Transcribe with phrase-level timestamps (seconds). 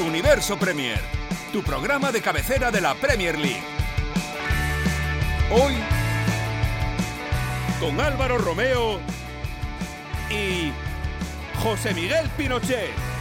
[0.00, 1.00] Universo Premier,
[1.52, 3.62] tu programa de cabecera de la Premier League.
[5.50, 5.74] Hoy,
[7.80, 9.00] con Álvaro Romeo
[10.30, 10.72] y
[11.62, 13.17] José Miguel Pinochet.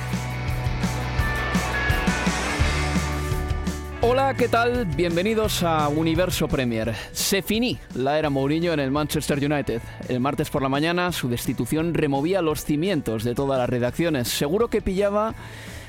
[3.99, 4.85] Hola, ¿qué tal?
[4.85, 6.93] Bienvenidos a Universo Premier.
[7.13, 9.81] Se finí la era Mourinho en el Manchester United.
[10.07, 14.27] El martes por la mañana su destitución removía los cimientos de todas las redacciones.
[14.27, 15.33] Seguro que pillaba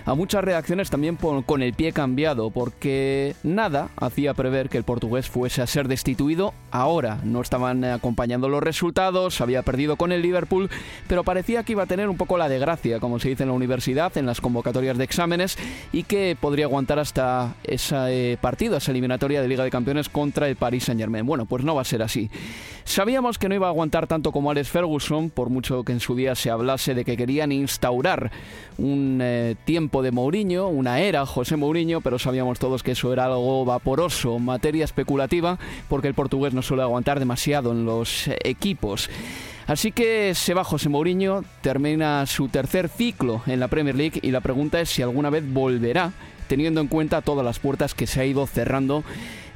[0.04, 5.28] a muchas reacciones también con el pie cambiado, porque nada hacía prever que el portugués
[5.28, 7.20] fuese a ser destituido ahora.
[7.24, 10.70] No estaban acompañando los resultados, había perdido con el Liverpool,
[11.06, 13.54] pero parecía que iba a tener un poco la desgracia, como se dice en la
[13.54, 15.58] universidad, en las convocatorias de exámenes,
[15.92, 20.56] y que podría aguantar hasta ese partido, esa eliminatoria de Liga de Campeones contra el
[20.56, 21.26] Paris Saint Germain.
[21.26, 22.30] Bueno, pues no va a ser así.
[22.84, 26.14] Sabíamos que no iba a aguantar tanto como Alex Ferguson, por mucho que en su
[26.14, 28.30] día se hablase de que querían instaurar
[28.78, 33.24] un eh, tiempo de Mourinho, una era José Mourinho, pero sabíamos todos que eso era
[33.24, 39.10] algo vaporoso, materia especulativa, porque el portugués no suele aguantar demasiado en los equipos.
[39.66, 44.30] Así que se va José Mourinho, termina su tercer ciclo en la Premier League y
[44.30, 46.12] la pregunta es si alguna vez volverá,
[46.46, 49.04] teniendo en cuenta todas las puertas que se ha ido cerrando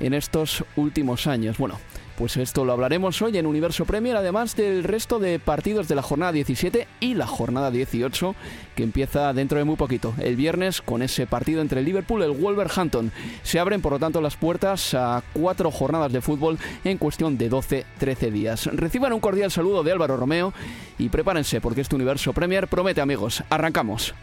[0.01, 1.59] en estos últimos años.
[1.59, 1.79] Bueno,
[2.23, 6.03] pues esto lo hablaremos hoy en Universo Premier, además del resto de partidos de la
[6.03, 8.37] jornada 17 y la jornada 18,
[8.77, 12.27] que empieza dentro de muy poquito, el viernes, con ese partido entre el Liverpool y
[12.27, 13.11] el Wolverhampton.
[13.43, 17.51] Se abren, por lo tanto, las puertas a cuatro jornadas de fútbol en cuestión de
[17.51, 18.67] 12-13 días.
[18.67, 20.55] Reciban un cordial saludo de Álvaro Romeo
[20.99, 23.43] y prepárense, porque este Universo Premier promete, amigos.
[23.51, 24.15] Arrancamos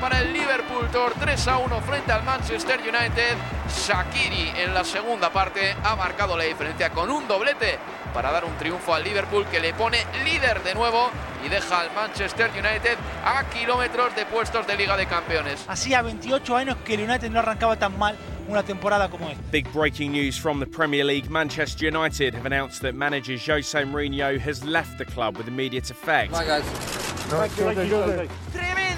[0.00, 3.36] para el Liverpool, 3 a 1 frente al Manchester United.
[3.68, 7.78] Shakiri en la segunda parte ha marcado la diferencia con un doblete
[8.14, 11.10] para dar un triunfo al Liverpool que le pone líder de nuevo
[11.44, 15.64] y deja al Manchester United a kilómetros de puestos de Liga de Campeones.
[15.68, 18.16] Hacía 28 años que el United no arrancaba tan mal
[18.48, 19.42] una temporada como esta.
[19.50, 21.28] Big breaking news from the Premier League.
[21.28, 26.32] Manchester United have announced that manager Jose Mourinho has left the club with immediate effect.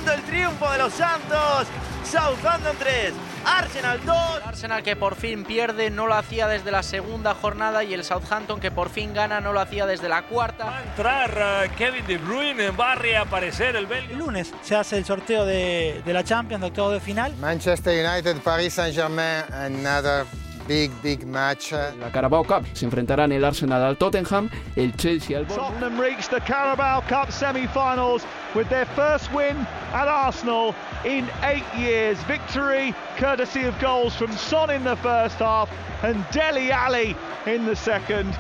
[0.07, 1.67] El triunfo de los Santos.
[2.05, 3.13] Southampton 3,
[3.45, 4.17] Arsenal 2.
[4.45, 8.59] Arsenal que por fin pierde, no lo hacía desde la segunda jornada y el Southampton
[8.59, 10.65] que por fin gana, no lo hacía desde la cuarta.
[10.65, 14.13] Va a entrar uh, Kevin De Bruyne, va a reaparecer el belga.
[14.13, 17.37] El lunes se hace el sorteo de, de la Champions, de octavo de final.
[17.37, 20.25] Manchester United, Paris Saint-Germain, another
[20.71, 21.73] big, big match.
[21.73, 26.39] La Carabao Cup se enfrentarán el Arsenal al Tottenham, el Chelsea al Tottenham reached the
[26.47, 29.57] Carabao Cup semi-finals with their first win
[29.93, 30.73] at Arsenal
[31.05, 32.23] in eight years.
[32.29, 35.69] Victory courtesy of goals from Son in the first half
[36.05, 37.17] and Deli Ali
[37.47, 38.33] in the second.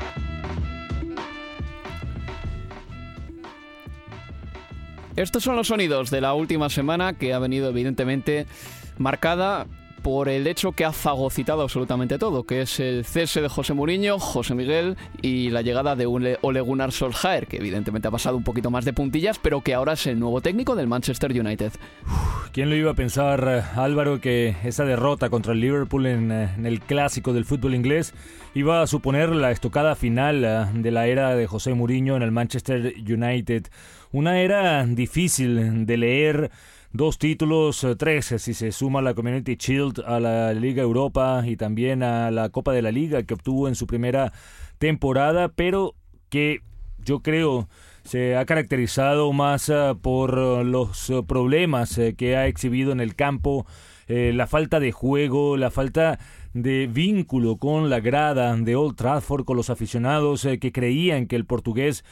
[5.17, 8.47] Estos son los sonidos de la última semana que ha venido evidentemente
[8.99, 9.67] marcada
[10.03, 14.19] por el hecho que ha fagocitado absolutamente todo, que es el cese de José Mourinho,
[14.19, 16.91] José Miguel y la llegada de Ole Gunnar
[17.49, 20.41] que evidentemente ha pasado un poquito más de puntillas, pero que ahora es el nuevo
[20.41, 21.73] técnico del Manchester United.
[22.53, 26.81] ¿Quién lo iba a pensar, Álvaro, que esa derrota contra el Liverpool en, en el
[26.81, 28.13] clásico del fútbol inglés
[28.55, 32.33] iba a suponer la estocada final eh, de la era de José Mourinho en el
[32.33, 33.67] Manchester United?
[34.13, 36.51] Una era difícil de leer
[36.93, 41.57] dos títulos, eh, tres si se suma la Community Shield a la Liga Europa y
[41.57, 44.33] también a la Copa de la Liga que obtuvo en su primera
[44.79, 45.95] temporada, pero
[46.29, 46.61] que
[46.99, 47.69] yo creo
[48.05, 53.67] se ha caracterizado más eh, por eh, los problemas que ha exhibido en el campo,
[54.09, 56.19] la falta de juego, la falta
[56.53, 61.37] de vínculo con la grada de Old Trafford, con los aficionados eh, que creían que
[61.37, 62.05] el portugués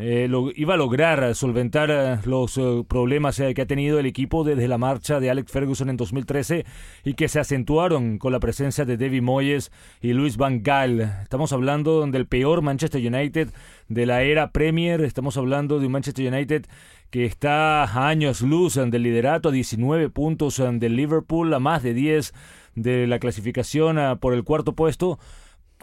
[0.00, 4.44] eh, lo, iba a lograr solventar eh, los eh, problemas que ha tenido el equipo
[4.44, 6.64] desde la marcha de Alex Ferguson en 2013
[7.04, 9.70] y que se acentuaron con la presencia de David Moyes
[10.00, 11.00] y Luis Van Gaal.
[11.22, 13.50] Estamos hablando del peor Manchester United
[13.88, 16.64] de la era Premier, estamos hablando de un Manchester United
[17.10, 21.92] que está a años luz del liderato, a 19 puntos del Liverpool, a más de
[21.92, 22.32] 10
[22.76, 25.18] de la clasificación por el cuarto puesto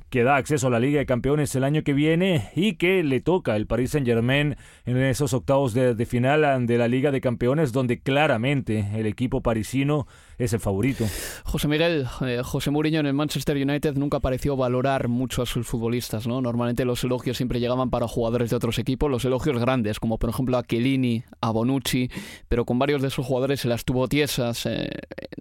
[0.10, 3.20] que da acceso a la Liga de Campeones el año que viene y que le
[3.20, 4.56] toca el Paris Saint Germain
[4.86, 9.42] en esos octavos de, de, final de la Liga de Campeones donde claramente el equipo
[9.42, 10.08] parisino
[10.38, 11.06] es el favorito.
[11.46, 15.68] José Miguel, eh, José Mourinho en el Manchester United nunca pareció valorar mucho a sus
[15.68, 16.42] futbolistas, ¿no?
[16.42, 20.30] Normalmente los elogios siempre llegaban para jugadores de otros equipos, los elogios grandes, como por
[20.30, 22.10] ejemplo a Chiellini, a Bonucci,
[22.48, 24.90] pero con varios de esos jugadores se las tuvo tiesas eh,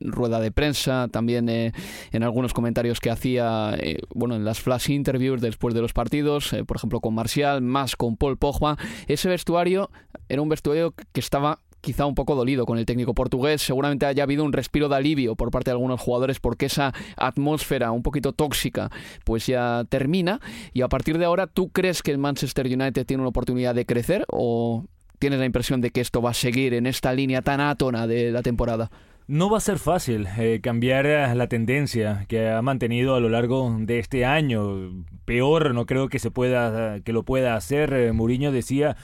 [0.01, 1.73] en rueda de prensa, también eh,
[2.13, 3.77] en algunos comentarios que hacía,
[4.15, 8.17] bueno, en las flash interviews después de los partidos, por ejemplo con Marcial, más con
[8.17, 8.79] Paul Pogba.
[9.09, 9.91] Ese vestuario
[10.29, 13.63] era un vestuario que estaba quizá un poco dolido con el técnico portugués.
[13.63, 17.93] Seguramente haya habido un respiro de alivio por parte de algunos jugadores porque esa atmósfera
[17.93, 18.91] un poquito tóxica
[19.23, 20.41] pues ya termina.
[20.75, 23.87] Y a partir de ahora, ¿tú crees que el Manchester United tiene una oportunidad de
[23.87, 24.85] crecer o
[25.21, 28.33] tienes la impresión de que esto va a seguir en esta línea tan átona de
[28.33, 28.91] la temporada?
[29.29, 33.29] No va a ser fácil eh, cambiar eh, la tendencia que ha mantenido a lo
[33.29, 35.05] largo de este año.
[35.25, 37.93] Peor, no creo que se pueda que lo pueda hacer.
[37.93, 38.97] Eh, Mourinho decía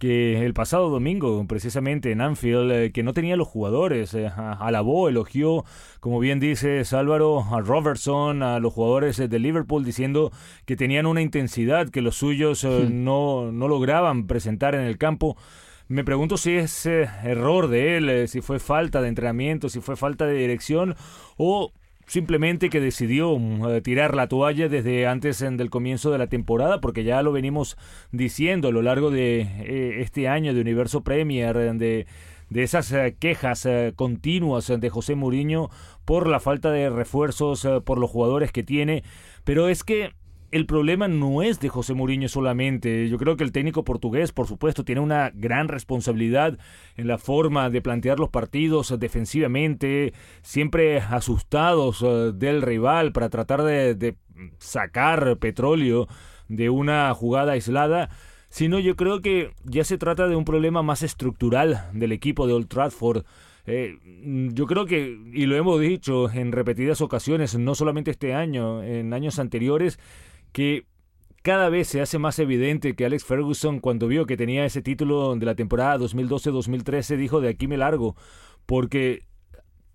[0.00, 5.10] que el pasado domingo, precisamente en Anfield, eh, que no tenía los jugadores, eh, alabó,
[5.10, 5.66] elogió,
[6.00, 10.32] como bien dice Álvaro, a Robertson, a los jugadores de Liverpool, diciendo
[10.64, 15.36] que tenían una intensidad que los suyos eh, no, no lograban presentar en el campo.
[15.86, 20.24] Me pregunto si es error de él, si fue falta de entrenamiento, si fue falta
[20.24, 20.96] de dirección
[21.36, 21.72] o
[22.10, 27.04] simplemente que decidió mm, tirar la toalla desde antes del comienzo de la temporada, porque
[27.04, 27.76] ya lo venimos
[28.10, 32.08] diciendo a lo largo de eh, este año de Universo Premier, de,
[32.48, 35.70] de esas eh, quejas eh, continuas de José Mourinho
[36.04, 39.04] por la falta de refuerzos, por los jugadores que tiene,
[39.44, 40.10] pero es que
[40.52, 43.08] el problema no es de José Mourinho solamente.
[43.08, 46.58] Yo creo que el técnico portugués, por supuesto, tiene una gran responsabilidad
[46.96, 50.12] en la forma de plantear los partidos defensivamente,
[50.42, 54.16] siempre asustados eh, del rival para tratar de,
[54.58, 56.08] sacar petróleo
[56.48, 58.08] de una jugada aislada
[58.48, 62.52] sino yo creo que ya se trata de un problema más estructural del equipo de
[62.52, 63.24] Old Trafford.
[63.66, 63.96] Eh,
[64.52, 69.12] yo creo que, y lo hemos dicho en repetidas ocasiones, no solamente este año, en
[69.12, 70.00] años anteriores,
[70.52, 70.86] que
[71.42, 75.36] cada vez se hace más evidente que Alex Ferguson cuando vio que tenía ese título
[75.36, 78.14] de la temporada 2012-2013 dijo de aquí me largo
[78.66, 79.24] porque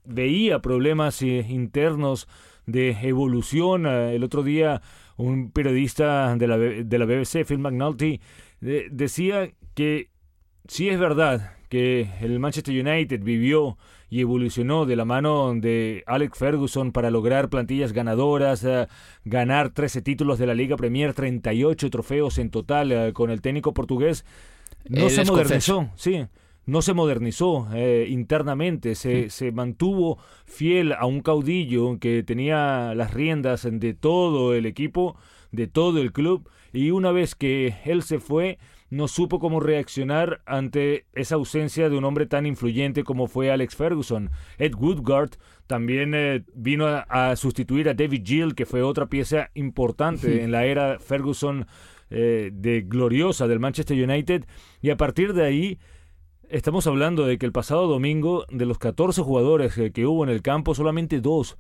[0.06, 2.28] veía problemas eh, internos
[2.66, 3.86] de evolución.
[3.86, 4.82] Eh, el otro día
[5.18, 8.20] un periodista de la, de la BBC, Phil McNulty,
[8.60, 10.10] decía que
[10.68, 13.78] si es verdad que el Manchester United vivió
[14.10, 18.88] y evolucionó de la mano de Alex Ferguson para lograr plantillas ganadoras, eh,
[19.24, 23.74] ganar 13 títulos de la Liga Premier, 38 trofeos en total eh, con el técnico
[23.74, 24.26] portugués.
[24.88, 26.28] No se modernizó, sí,
[26.66, 33.14] no se modernizó eh, internamente, se, se mantuvo fiel a un caudillo que tenía las
[33.14, 35.16] riendas de todo el equipo,
[35.52, 38.60] de todo el club, y una vez que él se fue,
[38.90, 43.76] no supo cómo reaccionar ante esa ausencia de un hombre tan influyente como fue Alex
[43.76, 44.30] Ferguson.
[44.58, 45.32] Ed Woodgard
[45.68, 50.66] también eh, vino a, sustituir a David Gill, que fue otra pieza importante en la
[50.66, 51.68] era Ferguson
[52.12, 54.46] eh, de gloriosa del Manchester United.
[54.82, 55.80] Y a partir de ahí,
[56.50, 60.44] estamos hablando de que el pasado domingo, de los 14 jugadores que hubo en el
[60.44, 61.58] campo, solamente dos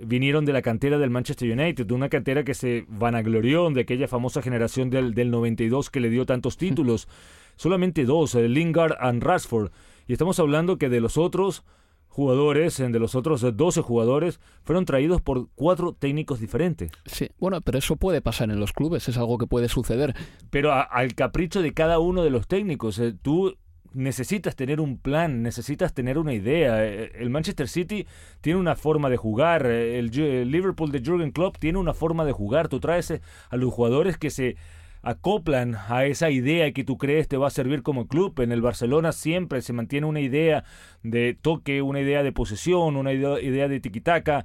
[0.00, 4.08] vinieron de la cantera del Manchester United, de una cantera que se vanaglorió de aquella
[4.08, 7.08] famosa generación del, del 92 que le dio tantos títulos.
[7.56, 9.70] Solamente dos, eh, Lingard y Rashford.
[10.06, 11.64] Y estamos hablando que de los otros
[12.12, 16.92] jugadores, de los otros 12 jugadores, fueron traídos por cuatro técnicos diferentes.
[17.06, 20.14] Sí, bueno, pero eso puede pasar en los clubes, es algo que puede suceder.
[20.50, 22.98] Pero al capricho de cada uno de los técnicos.
[22.98, 23.56] Eh, tú
[23.94, 26.84] necesitas tener un plan, necesitas tener una idea.
[26.84, 28.06] Eh, el Manchester City
[28.40, 30.10] tiene una forma de jugar, eh, el,
[30.50, 32.68] Liverpool de Jurgen Klopp tiene una forma de jugar.
[32.68, 33.20] Tú traes eh,
[33.50, 34.56] a los jugadores que se
[35.02, 38.38] acoplan a esa idea que tú crees te va a servir como club.
[38.40, 40.64] En el Barcelona siempre se mantiene una idea
[41.02, 44.44] de toque, una idea de posesión, una idea de tiquitaca.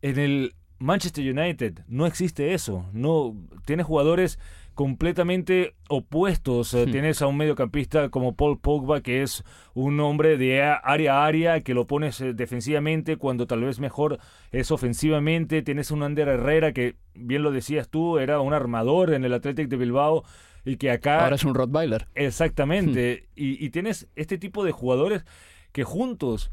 [0.00, 2.86] En el Manchester United no existe eso.
[2.92, 4.38] No tiene jugadores
[4.74, 6.74] completamente opuestos.
[6.74, 6.90] Eh, Hmm.
[6.90, 11.60] Tienes a un mediocampista como Paul Pogba, que es un hombre de área a área,
[11.62, 14.18] que lo pones eh, defensivamente cuando tal vez mejor
[14.52, 15.62] es ofensivamente.
[15.62, 19.68] Tienes un Ander Herrera, que bien lo decías tú, era un armador en el Athletic
[19.68, 20.24] de Bilbao.
[20.66, 21.24] Y que acá...
[21.24, 22.08] Ahora es un Rottweiler.
[22.14, 23.28] Exactamente.
[23.34, 25.24] Y, y tienes este tipo de jugadores
[25.72, 26.52] que juntos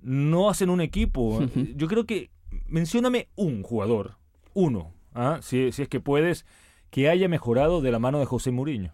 [0.00, 1.42] no hacen un equipo.
[1.74, 2.30] Yo creo que
[2.66, 4.18] mencióname un jugador,
[4.52, 5.38] uno, ¿ah?
[5.42, 6.46] si, si es que puedes,
[6.94, 8.92] que haya mejorado de la mano de José Mourinho.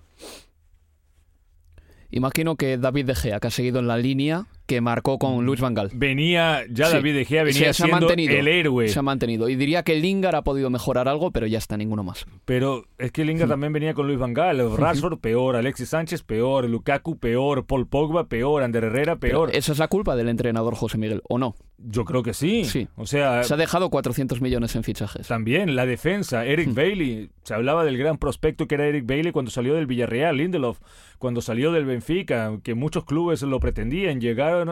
[2.09, 5.61] Imagino que David De Gea, que ha seguido en la línea que marcó con Luis
[5.61, 5.91] Van Gaal.
[5.93, 6.95] Venía, ya Sí.
[6.95, 8.89] David De Gea venía se siendo el héroe.
[8.89, 9.49] Se ha mantenido.
[9.49, 12.27] Y diría que Lingard ha podido mejorar algo, pero ya está ninguno más.
[12.45, 16.69] Pero es que Lingard también venía con Luis Van Gaal, Rashford peor, Alexis Sánchez peor,
[16.69, 19.57] Lukaku peor, Paul Pogba peor, Ander Herrera Pero peor.
[19.57, 21.57] esa es la culpa del entrenador José Miguel, ¿o no?
[21.79, 22.65] Yo creo que sí.
[22.67, 22.89] Sí.
[22.97, 25.27] O sea, Se ha dejado 400 millones en fichajes.
[25.27, 27.31] También la defensa, Eric Bailey.
[27.43, 30.79] Se hablaba del gran prospecto que era Eric Bailey cuando salió del Villarreal, Lindelof,
[31.19, 34.21] cuando salió del Benfica, que muchos clubes lo pretendían.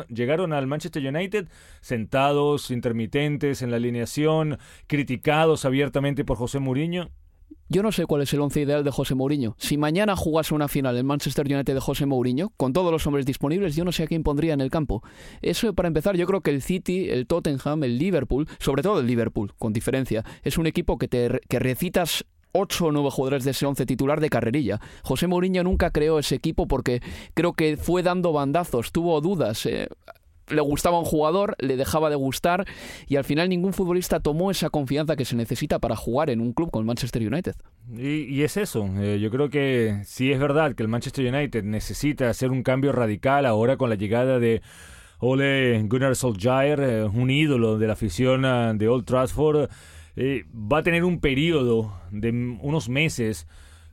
[0.09, 1.49] Llegaron, al Manchester United
[1.81, 7.11] sentados, intermitentes en la alineación, criticados abiertamente por José Mourinho.
[7.71, 9.55] Yo no sé cuál es el once ideal de José Mourinho.
[9.59, 13.27] Si mañana jugase una final el Manchester United de José Mourinho, con todos los hombres
[13.27, 15.03] disponibles, yo no sé a quién pondría en el campo.
[15.43, 19.07] Eso para empezar, yo creo que el City, el Tottenham, el Liverpool, sobre todo el
[19.07, 23.53] Liverpool, con diferencia, es un equipo que te que recitas ocho o nueve jugadores de
[23.53, 24.81] ese once titular de carrerilla.
[25.03, 27.01] José Mourinho nunca creó ese equipo porque
[27.35, 29.67] creo que fue dando bandazos, tuvo dudas.
[29.67, 29.89] eh,
[30.51, 32.65] le gustaba un jugador, le dejaba de gustar
[33.07, 36.53] y al final ningún futbolista tomó esa confianza que se necesita para jugar en un
[36.53, 37.55] club con el Manchester United.
[37.95, 41.65] Y, y es eso, eh, yo creo que sí es verdad que el Manchester United
[41.65, 44.63] necesita hacer un cambio radical ahora con la llegada de
[45.21, 49.69] Ole Gunnar Solskjaer, eh, un ídolo de la afición ah, de Old Trafford,
[50.21, 53.47] eh, va a tener un periodo de unos meses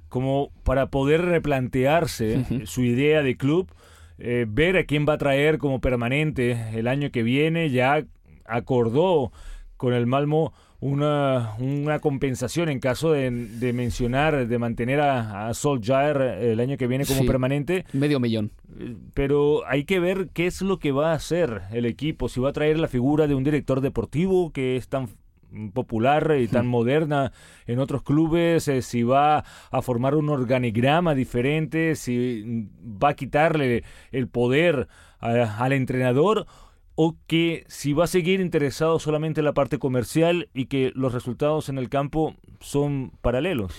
[0.09, 3.69] como para poder replantearse su idea de club,
[4.17, 8.05] eh, ver a quién va a traer como permanente el año que viene, ya
[8.45, 9.31] acordó
[9.77, 15.53] con el Malmo una, una compensación en caso de, de mencionar, de mantener a, a
[15.53, 17.27] Solskjaer el año que viene como Sí.
[17.27, 17.85] permanente.
[17.93, 18.51] Medio millón.
[18.79, 22.39] Eh, Pero hay que ver qué es lo que va a hacer el equipo, si
[22.39, 25.09] va a traer la figura de un director deportivo que es tan
[25.73, 27.31] popular y tan moderna
[27.67, 33.83] en otros clubes, eh, si va a formar un organigrama diferente, si va a quitarle
[34.11, 34.87] el poder
[35.19, 36.45] a- al entrenador
[36.95, 41.13] o que si va a seguir interesado solamente en la parte comercial y que los
[41.13, 43.73] resultados en el campo son paralelos.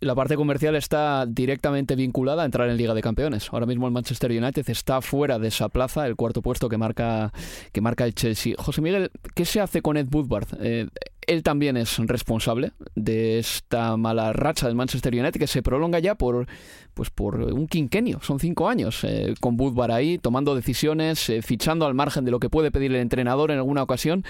[0.00, 3.48] La parte comercial está directamente vinculada a entrar en Liga de Campeones.
[3.50, 7.32] Ahora mismo el Manchester United está fuera de esa plaza, el cuarto puesto que marca,
[7.72, 8.54] que marca el Chelsea.
[8.58, 10.48] José Miguel, ¿qué se hace con Ed Woodward?
[10.60, 10.88] Eh,
[11.26, 16.14] él también es responsable de esta mala racha del Manchester United que se prolonga ya
[16.14, 16.46] por,
[16.92, 18.20] pues por un quinquenio.
[18.22, 22.38] Son cinco años eh, con Woodward ahí, tomando decisiones, eh, fichando al margen de lo
[22.38, 24.24] que puede pedir el entrenador en alguna ocasión.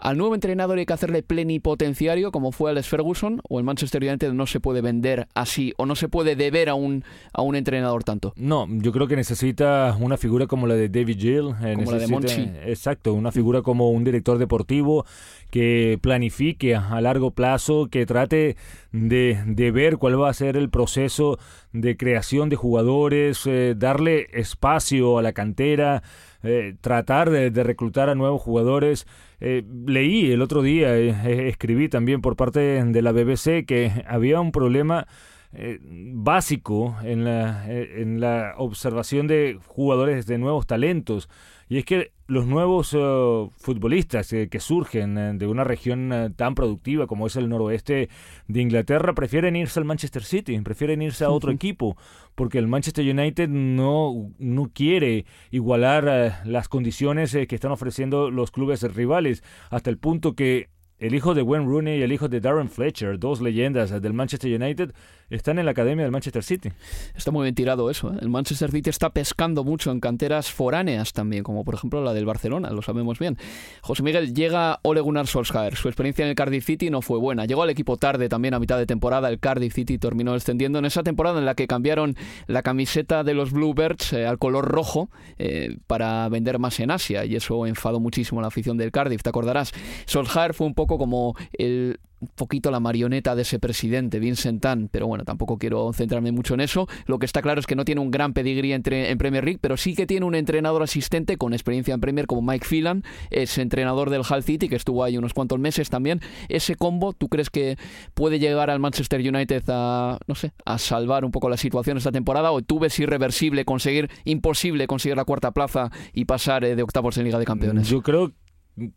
[0.00, 4.32] Al nuevo entrenador hay que hacerle plenipotenciario, como fue Alex Ferguson, o el Manchester United
[4.32, 7.04] no se puede vender así, o no se puede deber a un,
[7.34, 8.32] a un entrenador tanto.
[8.36, 11.48] No, yo creo que necesita una figura como la de David Gill.
[11.62, 12.50] eh, Como la de Monchi.
[12.64, 15.04] Exacto, una figura como un director deportivo
[15.50, 18.56] que planifique a largo plazo, que trate
[18.92, 21.38] de, de ver cuál va a ser el proceso
[21.72, 26.02] de creación de jugadores, eh, darle espacio a la cantera,
[26.42, 29.06] eh, tratar de, de reclutar a nuevos jugadores.
[29.40, 34.04] Eh, leí el otro día, eh, eh, escribí también por parte de la BBC que
[34.06, 35.06] había un problema
[35.52, 41.28] eh, básico en la, eh, en la observación de jugadores de nuevos talentos.
[41.70, 46.30] Y es que los nuevos eh, futbolistas eh, que surgen eh, de una región eh,
[46.34, 48.08] tan productiva como es el noroeste
[48.48, 51.96] de Inglaterra prefieren irse al Manchester City, prefieren irse a otro equipo,
[52.34, 58.82] porque el Manchester United no, no quiere igualar las condiciones que están ofreciendo los clubes
[58.92, 62.68] rivales, hasta el punto que el hijo de Wayne Rooney y el hijo de Darren
[62.68, 64.92] Fletcher, dos leyendas del Manchester United,
[65.30, 66.70] están en la academia del Manchester City.
[67.16, 68.12] Está muy bien tirado eso.
[68.12, 68.18] ¿eh?
[68.20, 72.26] El Manchester City está pescando mucho en canteras foráneas también, como por ejemplo la del
[72.26, 73.38] Barcelona, lo sabemos bien.
[73.80, 75.76] José Miguel llega Ole Gunnar Solskjaer.
[75.76, 77.46] Su experiencia en el Cardiff City no fue buena.
[77.46, 79.28] Llegó al equipo tarde también a mitad de temporada.
[79.28, 82.16] El Cardiff City terminó descendiendo en esa temporada en la que cambiaron
[82.46, 87.24] la camiseta de los Bluebirds eh, al color rojo eh, para vender más en Asia
[87.24, 89.72] y eso enfadó muchísimo a la afición del Cardiff, te acordarás.
[90.06, 94.88] Solskjaer fue un poco como el un poquito la marioneta de ese presidente, Vincent Tan,
[94.88, 96.86] pero bueno, tampoco quiero centrarme mucho en eso.
[97.06, 99.58] Lo que está claro es que no tiene un gran pedigrí entre, en Premier League,
[99.60, 103.56] pero sí que tiene un entrenador asistente con experiencia en Premier como Mike Phelan, es
[103.58, 106.20] entrenador del Hull City, que estuvo ahí unos cuantos meses también.
[106.48, 107.78] Ese combo, ¿tú crees que
[108.12, 112.12] puede llegar al Manchester United a, no sé, a salvar un poco la situación esta
[112.12, 112.52] temporada?
[112.52, 117.16] ¿O tú ves irreversible conseguir, imposible conseguir la cuarta plaza y pasar eh, de octavos
[117.16, 117.88] en Liga de Campeones?
[117.88, 118.32] Yo creo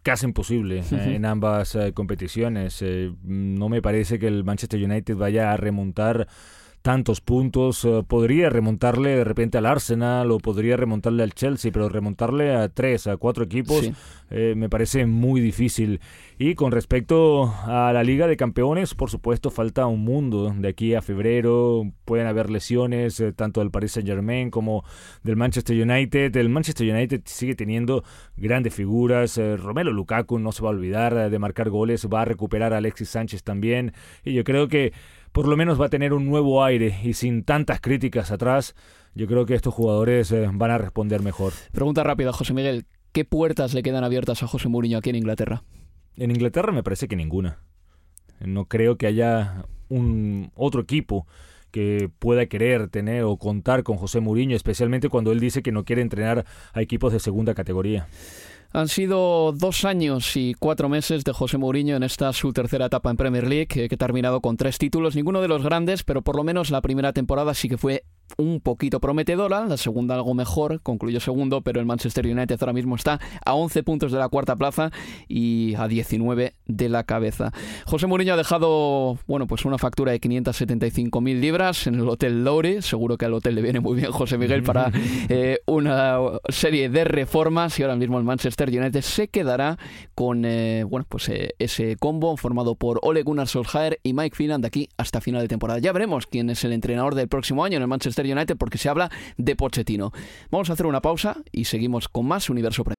[0.02, 2.82] casi imposible eh, en ambas eh, competiciones.
[2.82, 6.28] Eh, no me parece que el Manchester United vaya a remontar
[6.84, 7.88] tantos puntos.
[8.08, 13.08] podría remontarle de repente al Arsenal o podría remontarle al Chelsea, pero remontarle a tres,
[13.08, 13.90] a cuatro equipos
[14.30, 16.00] me parece muy difícil.
[16.38, 20.54] Y con respecto a la Liga de Campeones, por supuesto, falta un mundo.
[20.58, 24.84] De aquí a febrero pueden haber lesiones eh, tanto del Paris Saint Germain como
[25.24, 26.36] del Manchester United.
[26.36, 28.04] El Manchester United sigue teniendo
[28.36, 29.38] grandes figuras.
[29.38, 32.08] Eh, Romelo Lukaku no se va a olvidar eh, de marcar goles.
[32.12, 33.94] Va a recuperar a Alexis Sánchez también.
[34.24, 34.92] Y yo creo que
[35.34, 38.76] por lo menos va a tener un nuevo aire y sin tantas críticas atrás.
[39.16, 41.54] Yo creo que estos jugadores van a responder mejor.
[41.72, 42.86] Pregunta rápida, José Miguel.
[43.12, 45.64] ¿Qué puertas le quedan abiertas a José Mourinho aquí en Inglaterra?
[46.16, 47.60] En Inglaterra me parece que ninguna.
[48.40, 51.28] No creo que haya un otro equipo
[51.72, 55.84] que pueda querer tener o contar con José Mourinho, especialmente cuando él dice que no
[55.84, 58.08] quiere entrenar a equipos de segunda categoría.
[58.76, 63.12] Han sido dos años y cuatro meses de José Mourinho en esta su tercera etapa
[63.12, 66.24] en Premier League, que, que ha terminado con tres títulos, ninguno de los grandes, pero
[66.24, 68.04] por lo menos la primera temporada sí que fue
[68.38, 72.96] un poquito prometedora, la segunda algo mejor, concluyó segundo, pero el Manchester United ahora mismo
[72.96, 74.92] está a 11 puntos de la cuarta plaza
[75.28, 77.52] y a 19 de la cabeza.
[77.86, 82.82] José Mourinho ha dejado, bueno, pues una factura de 575.000 libras en el Hotel Lowry,
[82.82, 84.92] seguro que al hotel le viene muy bien José Miguel para
[85.30, 86.18] eh, una
[86.50, 89.78] serie de reformas y ahora mismo el Manchester United se quedará
[90.16, 94.62] con, eh, bueno, pues eh, ese combo formado por Ole Gunnar Solskjaer y Mike Phelan
[94.62, 95.80] de aquí hasta final de temporada.
[95.80, 98.90] Ya veremos quién es el entrenador del próximo año en el Manchester United porque se
[98.90, 100.12] habla de Pochettino.
[100.52, 102.98] Vamos a hacer una pausa y seguimos con más Universo Premier.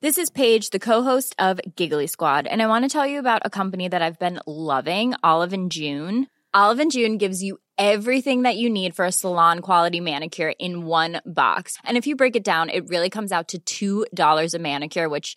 [0.00, 3.42] This is Paige, the co-host of Giggly Squad, and I want to tell you about
[3.44, 6.26] a company that I've been loving, Olive and June.
[6.52, 10.86] Olive and June gives you everything that you need for a salon quality manicure in
[10.86, 11.78] one box.
[11.84, 15.36] And if you break it down, it really comes out to $2 a manicure, which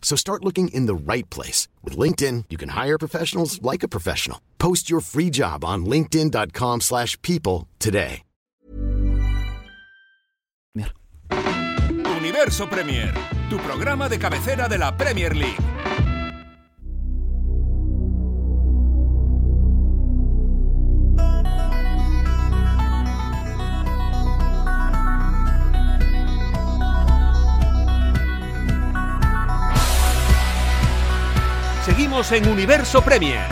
[0.00, 1.68] So start looking in the right place.
[1.84, 4.40] With LinkedIn, you can hire professionals like a professional.
[4.58, 8.22] Post your free job on linkedin.com slash people today.
[12.38, 13.12] Universo Premier,
[13.48, 15.77] tu programa de cabecera de la Premier League.
[32.18, 33.46] En Universo Premier.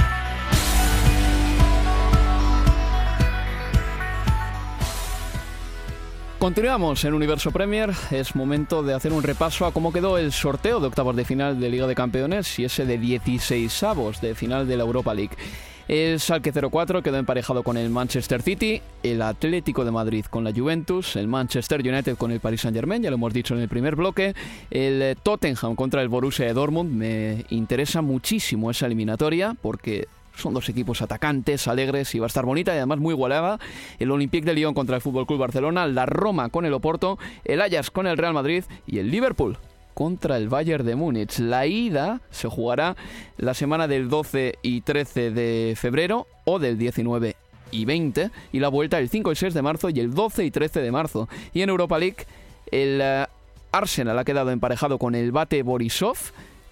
[6.41, 7.93] Continuamos en Universo Premier.
[8.11, 11.61] Es momento de hacer un repaso a cómo quedó el sorteo de octavos de final
[11.61, 15.37] de Liga de Campeones y ese de 16 avos de final de la Europa League.
[15.89, 20.53] El Salque 04 quedó emparejado con el Manchester City, el Atlético de Madrid con la
[20.53, 23.95] Juventus, el Manchester United con el Paris Saint-Germain, ya lo hemos dicho en el primer
[23.95, 24.35] bloque,
[24.73, 26.91] el Tottenham contra el Borussia de Dortmund.
[26.91, 32.45] Me interesa muchísimo esa eliminatoria porque Son dos equipos atacantes, alegres y va a estar
[32.45, 33.59] bonita y además muy igualada.
[33.99, 37.63] El Olympique de Lyon contra el Fútbol Club Barcelona, la Roma con el Oporto, el
[37.63, 39.57] Ajax con el Real Madrid y el Liverpool
[39.97, 41.39] contra el Bayern de Múnich.
[41.39, 42.97] La ida se jugará
[43.39, 47.35] la semana del 12 y 13 de febrero o del 19
[47.71, 50.51] y 20 y la vuelta el 5 y 6 de marzo y el 12 y
[50.51, 51.31] 13 de marzo.
[51.55, 52.27] Y en Europa League
[52.71, 53.25] el eh,
[53.73, 56.19] Arsenal ha quedado emparejado con el Bate Borisov.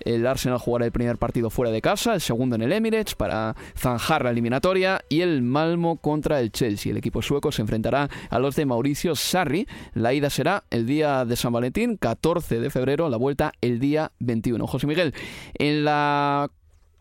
[0.01, 3.55] El Arsenal jugará el primer partido fuera de casa, el segundo en el Emirates para
[3.77, 6.93] zanjar la eliminatoria y el Malmo contra el Chelsea.
[6.93, 9.67] El equipo sueco se enfrentará a los de Mauricio Sarri.
[9.95, 14.13] La ida será el día de San Valentín, 14 de febrero, la vuelta el día
[14.21, 14.67] 21.
[14.67, 15.15] José Miguel,
[15.55, 16.51] en la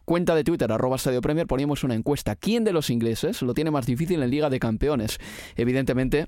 [0.06, 2.36] cuenta de Twitter, arroba Estadio Premier, poníamos una encuesta.
[2.36, 5.20] ¿Quién de los ingleses lo tiene más difícil en Liga de Campeones?
[5.56, 6.28] Evidentemente,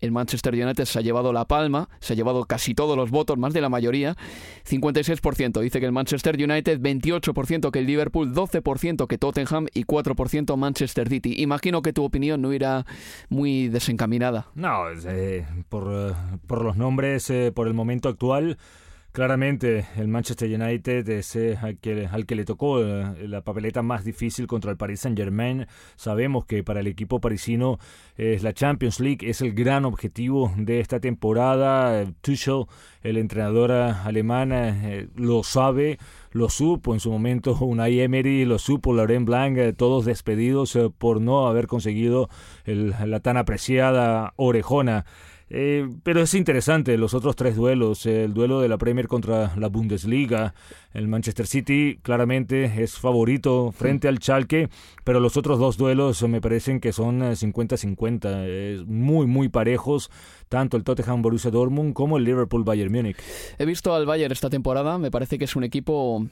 [0.00, 3.38] el Manchester United se ha llevado la palma, se ha llevado casi todos los votos,
[3.38, 4.16] más de la mayoría.
[4.68, 10.56] 56% dice que el Manchester United, 28% que el Liverpool, 12% que Tottenham y 4%
[10.56, 11.42] Manchester City.
[11.42, 12.86] Imagino que tu opinión no irá
[13.28, 14.46] muy desencaminada.
[14.54, 16.14] No, eh, por, eh,
[16.46, 18.58] por, los nombres, eh, por el momento actual.
[19.12, 24.04] Claramente el Manchester United es al, que, al que le tocó eh, la papeleta más
[24.04, 25.66] difícil contra el Paris Saint Germain.
[25.96, 27.78] Sabemos que para el equipo parisino
[28.16, 32.04] es la Champions League, es el gran objetivo de esta temporada.
[32.20, 32.66] Tuchel,
[33.02, 35.98] el entrenador alemán, eh, lo sabe,
[36.30, 41.22] lo supo en su momento Unai Emery, lo supo Laurent Blanc, eh, todos despedidos por
[41.22, 42.28] no haber conseguido
[42.66, 45.06] la tan apreciada orejona.
[45.50, 49.68] Eh, pero es interesante los otros tres duelos, el duelo de la Premier contra la
[49.68, 50.54] Bundesliga,
[50.92, 54.68] el Manchester City claramente es favorito frente al Schalke,
[55.04, 60.10] pero los otros dos duelos me parecen que son 50-50, eh, muy muy parejos,
[60.48, 63.16] tanto el Tottenham Borussia Dortmund como el Liverpool Bayern Múnich.
[63.58, 66.26] He visto al Bayern esta temporada, me parece que es un equipo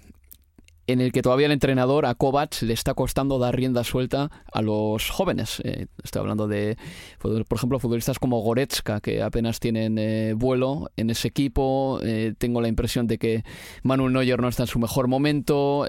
[0.87, 4.63] en el que todavía el entrenador a Kovac le está costando dar rienda suelta a
[4.63, 5.61] los jóvenes.
[5.65, 6.77] Eh, estoy hablando de,
[7.21, 12.01] por ejemplo, futbolistas como Goretzka, que apenas tienen eh, vuelo en ese equipo.
[12.03, 13.45] Eh, tengo la impresión de que
[13.83, 15.87] Manuel Neuer no está en su mejor momento.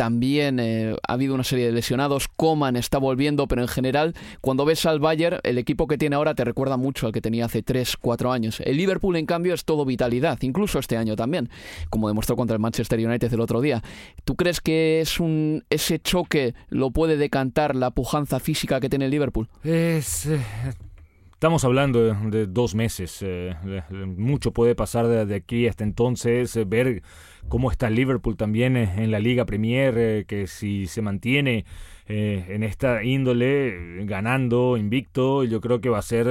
[0.00, 2.26] También eh, ha habido una serie de lesionados.
[2.26, 6.34] Coman está volviendo, pero en general, cuando ves al Bayern, el equipo que tiene ahora
[6.34, 8.62] te recuerda mucho al que tenía hace 3, 4 años.
[8.64, 11.50] El Liverpool, en cambio, es todo vitalidad, incluso este año también,
[11.90, 13.82] como demostró contra el Manchester United el otro día.
[14.24, 19.04] ¿Tú crees que es un ese choque lo puede decantar la pujanza física que tiene
[19.04, 19.50] el Liverpool?
[19.64, 20.26] Es.
[21.40, 23.18] Eh, estamos hablando de, dos meses.
[23.22, 23.54] Eh,
[24.14, 26.58] mucho puede pasar de, aquí hasta entonces.
[26.68, 27.02] ver
[27.48, 31.64] cómo está Liverpool también eh, en la Liga Premier, eh, que si se mantiene
[32.06, 36.26] eh, en esta índole, ganando, invicto, yo creo que va a ser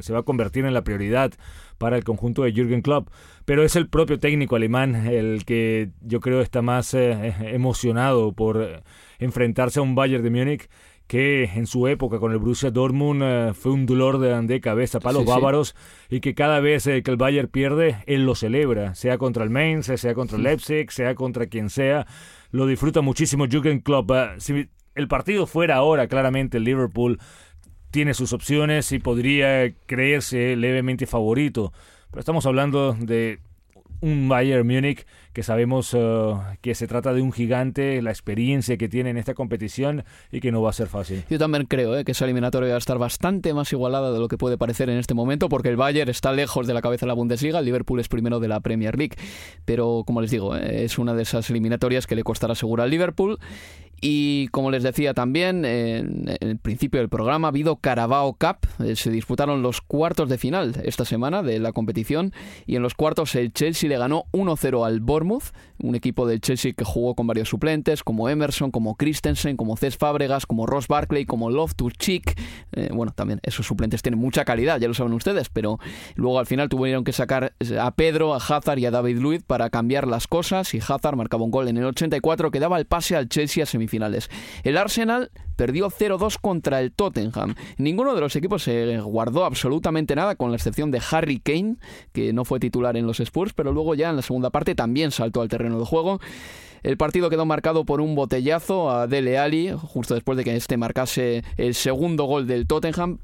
[0.00, 1.32] se va a convertir en la prioridad
[1.78, 3.08] para el conjunto de Jürgen Klopp.
[3.44, 8.82] Pero es el propio técnico alemán el que yo creo está más emocionado por
[9.18, 10.68] enfrentarse a un Bayern de Múnich
[11.06, 15.18] que en su época con el Borussia Dortmund eh, fue un dolor de, cabeza para
[15.18, 15.76] los bávaros
[16.10, 19.50] y que cada vez eh, que el Bayern pierde, él lo celebra, sea contra el
[19.50, 22.06] Mainz, sea contra el Leipzig, sea contra quien sea,
[22.50, 24.10] lo disfruta muchísimo Jürgen Klopp.
[24.10, 27.20] Eh, si el partido fuera ahora, claramente el Liverpool
[27.90, 31.72] tiene sus opciones y podría creerse levemente favorito,
[32.10, 33.38] pero estamos hablando de
[34.00, 38.88] un Bayern Múnich que sabemos eh, que se trata de un gigante, la experiencia que
[38.88, 41.24] tiene en esta competición y que no va a ser fácil.
[41.28, 44.28] Yo también creo eh, que esa eliminatoria va a estar bastante más igualada de lo
[44.28, 47.08] que puede parecer en este momento, porque el Bayern está lejos de la cabeza de
[47.08, 49.16] la Bundesliga, el Liverpool es primero de la Premier League.
[49.64, 52.90] Pero, como les digo, eh, es una de esas eliminatorias que le costará seguro al
[52.90, 53.38] Liverpool.
[54.00, 58.68] Y como les decía también en el principio del programa, ha habido Carabao Cup.
[58.94, 62.32] Se disputaron los cuartos de final esta semana de la competición.
[62.66, 66.72] Y en los cuartos el Chelsea le ganó 1-0 al Bournemouth un equipo del Chelsea
[66.72, 71.26] que jugó con varios suplentes, como Emerson, como Christensen, como Cés Fábregas, como Ross Barkley,
[71.26, 72.38] como Loftus Cheek.
[72.72, 75.78] Eh, bueno, también esos suplentes tienen mucha calidad, ya lo saben ustedes, pero
[76.14, 79.70] luego al final tuvieron que sacar a Pedro, a Hazard y a David Luiz para
[79.70, 83.16] cambiar las cosas y Hazard marcaba un gol en el 84 que daba el pase
[83.16, 83.85] al Chelsea a semifinales.
[84.62, 87.54] El Arsenal perdió 0-2 contra el Tottenham.
[87.78, 91.76] Ninguno de los equipos se guardó absolutamente nada, con la excepción de Harry Kane,
[92.12, 95.10] que no fue titular en los Spurs, pero luego ya en la segunda parte también
[95.10, 96.20] saltó al terreno de juego.
[96.82, 100.76] El partido quedó marcado por un botellazo a Dele Alli, justo después de que este
[100.76, 103.18] marcase el segundo gol del Tottenham.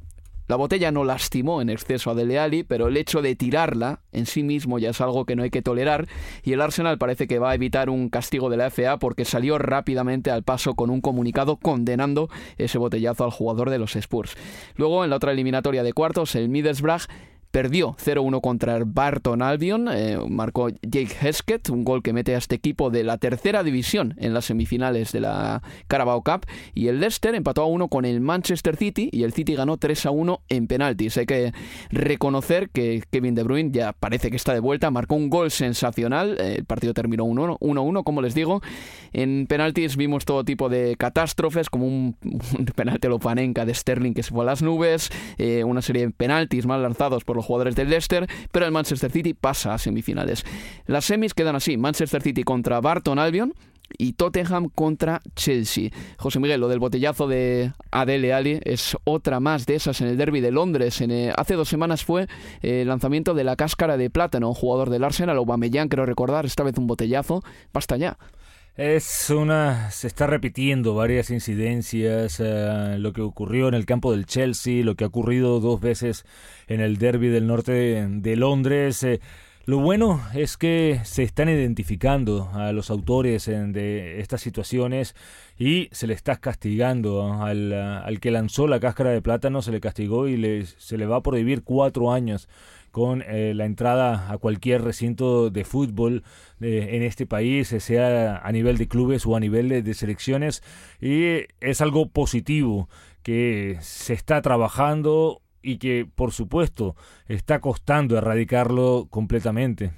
[0.52, 4.26] La botella no lastimó en exceso a Dele Alli, pero el hecho de tirarla en
[4.26, 6.08] sí mismo ya es algo que no hay que tolerar
[6.42, 9.56] y el Arsenal parece que va a evitar un castigo de la FA porque salió
[9.56, 14.36] rápidamente al paso con un comunicado condenando ese botellazo al jugador de los Spurs.
[14.76, 17.06] Luego, en la otra eliminatoria de cuartos, el Middlesbrough
[17.52, 22.38] perdió 0-1 contra el Barton Albion, eh, marcó Jake Heskett, un gol que mete a
[22.38, 26.98] este equipo de la tercera división en las semifinales de la Carabao Cup, y el
[26.98, 31.18] Leicester empató a 1 con el Manchester City y el City ganó 3-1 en penaltis.
[31.18, 31.52] Hay que
[31.90, 36.38] reconocer que Kevin De Bruyne ya parece que está de vuelta, marcó un gol sensacional,
[36.40, 38.62] eh, el partido terminó 1-1, como les digo,
[39.12, 42.16] en penaltis vimos todo tipo de catástrofes, como un,
[42.74, 46.12] penalti a Lopanenka de Sterling que se fue a las nubes, eh, una serie de
[46.12, 50.44] penaltis mal lanzados por los jugadores del Leicester, pero el Manchester City pasa a semifinales.
[50.86, 53.52] Las semis quedan así, Manchester City contra Barton Albion,
[53.98, 55.90] y Tottenham contra Chelsea.
[56.16, 60.16] José Miguel, lo del botellazo de Adele Ali es otra más de esas en el
[60.16, 61.00] derby de Londres.
[61.00, 62.26] En, eh, hace dos semanas fue
[62.62, 66.46] eh, el lanzamiento de la cáscara de plátano, un jugador del Arsenal, Aubameyang, creo recordar,
[66.46, 67.42] esta vez un botellazo.
[67.72, 68.16] Basta ya.
[68.76, 69.90] Es una.
[69.90, 72.40] Se está repitiendo varias incidencias.
[72.40, 76.24] Eh, lo que ocurrió en el campo del Chelsea, lo que ha ocurrido dos veces
[76.68, 79.02] en el derby del norte de, Londres.
[79.02, 79.20] Eh,
[79.66, 85.14] lo bueno es que se están identificando a los autores de estas situaciones
[85.58, 89.80] y se le está castigando al, al, que lanzó la cáscara de plátano, se le
[89.80, 92.48] castigó y le, se le va a prohibir cuatro años
[92.92, 96.22] con eh, la entrada a cualquier recinto de fútbol
[96.60, 100.62] eh, en este país, sea a nivel de clubes o a nivel de, selecciones,
[101.00, 102.88] y es algo positivo
[103.22, 106.94] que se está trabajando y que por supuesto
[107.28, 109.92] está costando erradicarlo completamente.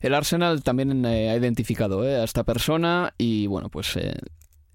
[0.00, 3.98] El Arsenal también eh, ha identificado a esta persona y bueno, pues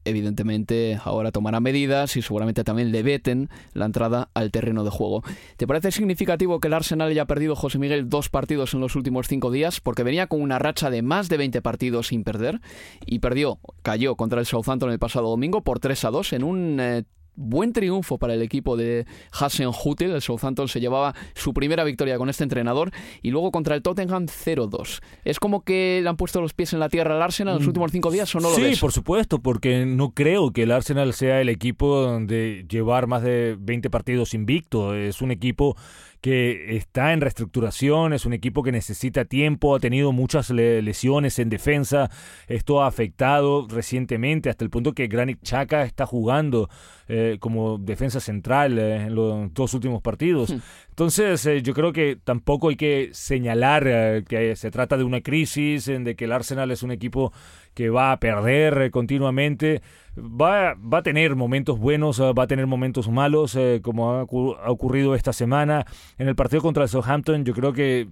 [0.06, 5.24] evidentemente ahora tomará medidas y seguramente también le veten la entrada al terreno de juego.
[5.58, 9.28] ¿Te parece significativo que el Arsenal haya perdido, José Miguel, dos partidos en los últimos
[9.28, 9.80] cinco días?
[9.80, 12.62] Porque venía con una racha de más de 20 partidos sin perder
[13.06, 16.80] y perdió, cayó contra el Southampton el pasado domingo por 3 a 2 en un
[16.80, 17.04] eh,
[17.36, 20.12] buen triunfo para el equipo de Hassen Hutel.
[20.12, 22.92] El Southampton se llevaba su primera victoria con este entrenador
[23.22, 25.02] y luego contra el Tottenham 0-2.
[25.24, 27.66] ¿Es como que le han puesto los pies en la tierra al Arsenal en los
[27.66, 30.72] mm, últimos cinco días o no lo Sí, por supuesto, porque no creo que el
[30.72, 34.96] Arsenal sea el equipo de llevar más de 20 partidos invicto.
[34.96, 35.76] Es un equipo
[36.24, 41.50] que está en reestructuración, es un equipo que necesita tiempo, ha tenido muchas lesiones en
[41.50, 42.10] defensa,
[42.48, 46.70] esto ha afectado recientemente hasta el punto que Granit Chaka está jugando
[47.10, 50.52] eh, como defensa central eh, en los dos últimos partidos.
[50.52, 50.62] Hmm.
[50.92, 55.88] Entonces eh, yo creo que tampoco hay que señalar que se trata de una crisis,
[55.88, 57.34] de que el Arsenal es un equipo
[57.74, 59.82] que va a perder continuamente.
[60.18, 65.34] Va, va, a tener momentos buenos, va a tener momentos malos, como ha, ocurrido esta
[65.34, 65.86] semana.
[66.18, 68.08] En el partido contra el Southampton yo creo que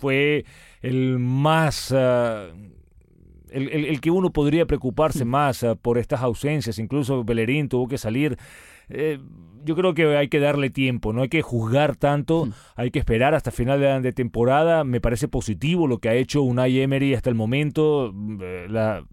[0.00, 0.44] fue
[0.82, 1.92] el más
[3.50, 8.38] el, que uno podría preocuparse más por estas ausencias, incluso Bellerín tuvo que salir.
[8.88, 9.18] Eh,
[9.64, 12.52] yo creo que hay que darle tiempo, no hay que juzgar tanto, mm.
[12.76, 14.84] hay que esperar hasta final de, temporada.
[14.84, 19.04] Me parece positivo lo que ha hecho Unai Emery hasta el momento, mm, eh, la,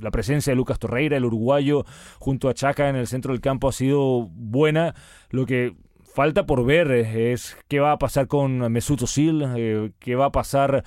[0.00, 1.84] la presencia de Lucas Torreira, el uruguayo,
[2.18, 4.94] junto a Chaca en el centro del campo ha sido buena.
[5.30, 10.14] Lo que falta por ver eh, es qué va a pasar con Mesut Özil, qué
[10.16, 10.84] va a pasar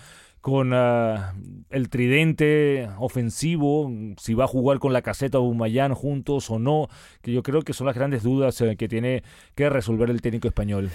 [0.48, 1.34] con ah,
[1.70, 6.88] el tridente ofensivo, si va a jugar con la caseta Bumayán juntos o no,
[7.22, 9.24] que yo creo que son las grandes dudas eh, que tiene
[9.56, 10.90] que resolver el técnico español.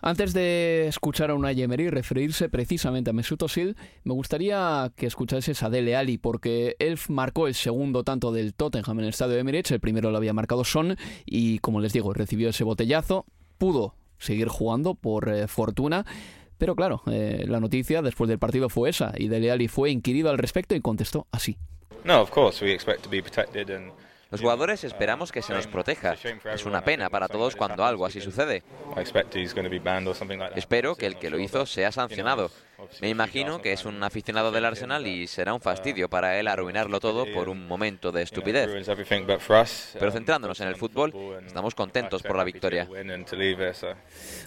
[0.00, 5.62] Antes de escuchar a Unai Emery referirse precisamente a Mesut Özil, me gustaría que escuchases
[5.62, 9.40] a Dele Ali, porque él marcó el segundo tanto del Tottenham en el estadio de
[9.40, 13.26] Emirates, el primero lo había marcado Son, y como les digo, recibió ese botellazo,
[13.58, 16.06] pudo seguir jugando por eh, fortuna,
[16.58, 20.30] pero claro, eh, la noticia después del partido fue esa y Dele Alli fue inquirido
[20.30, 21.56] al respecto y contestó así.
[22.04, 23.92] No, of course we expect to be protected and
[24.34, 26.16] los jugadores esperamos que se nos proteja.
[26.52, 28.64] Es una pena para todos cuando algo así sucede.
[30.56, 32.50] Espero que el que lo hizo sea sancionado.
[33.00, 37.00] Me imagino que es un aficionado del Arsenal y será un fastidio para él arruinarlo
[37.00, 38.70] todo por un momento de estupidez.
[39.98, 41.12] Pero centrándonos en el fútbol,
[41.46, 42.88] estamos contentos por la victoria.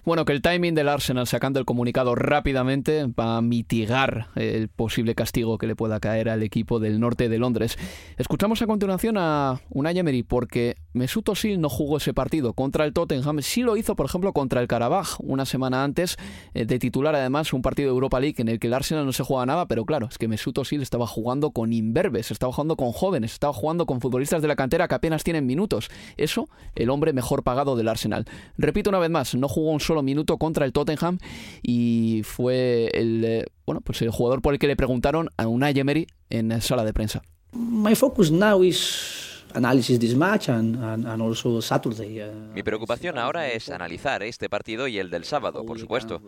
[0.03, 5.15] Bueno, que el timing del Arsenal sacando el comunicado rápidamente va a mitigar el posible
[5.15, 7.77] castigo que le pueda caer al equipo del norte de Londres.
[8.17, 12.93] Escuchamos a continuación a Unai Emery porque Mesut Özil no jugó ese partido contra el
[12.93, 16.17] Tottenham, sí lo hizo, por ejemplo, contra el Karabaj una semana antes
[16.53, 19.13] eh, de titular además un partido de Europa League en el que el Arsenal no
[19.13, 22.75] se juega nada, pero claro, es que Mesut Özil estaba jugando con imberbes, estaba jugando
[22.75, 25.89] con jóvenes, estaba jugando con futbolistas de la cantera que apenas tienen minutos.
[26.17, 28.25] Eso, el hombre mejor pagado del Arsenal.
[28.57, 31.17] Repito una vez más, no jugó un solo minuto contra el Tottenham
[31.61, 35.77] y fue el, eh, bueno, pues el jugador por el que le preguntaron a Unai
[35.77, 37.21] Emery en sala de prensa.
[37.53, 39.16] My focus now is
[39.53, 42.21] analysis this match and, and, and also Saturday.
[42.21, 46.21] Uh, Mi preocupación ahora es analizar este partido y el del sábado, por supuesto.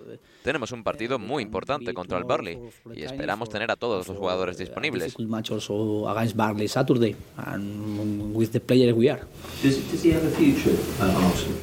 [0.43, 2.59] Tenemos un partido muy importante contra el Burnley
[2.95, 5.17] y esperamos tener a todos los jugadores disponibles.
[5.19, 9.21] match also against Barley Saturday and with the players we are.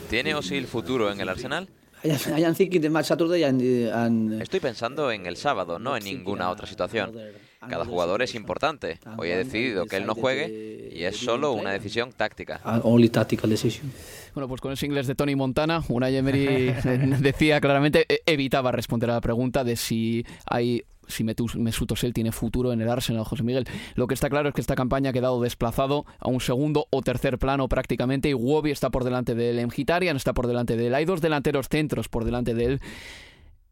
[0.08, 1.68] ¿Tiene Osil futuro en el Arsenal?
[2.04, 6.04] I am thinking the match Saturday and, and Estoy pensando en el sábado, no en
[6.04, 7.12] ninguna otra situación.
[7.68, 9.00] Cada jugador es importante.
[9.16, 12.60] Hoy he decidido que él no juegue y es solo una decisión táctica.
[14.36, 16.66] Bueno, pues con ese inglés de Tony Montana, Unai Emery
[17.20, 22.32] decía claramente, e- evitaba responder a la pregunta de si hay si Mesut Özil tiene
[22.32, 23.66] futuro en el Arsenal, José Miguel.
[23.94, 27.00] Lo que está claro es que esta campaña ha quedado desplazado a un segundo o
[27.00, 30.88] tercer plano prácticamente y Wobby está por delante de él, Mkhitaryan está por delante de
[30.88, 32.80] él, hay dos delanteros centros por delante de él.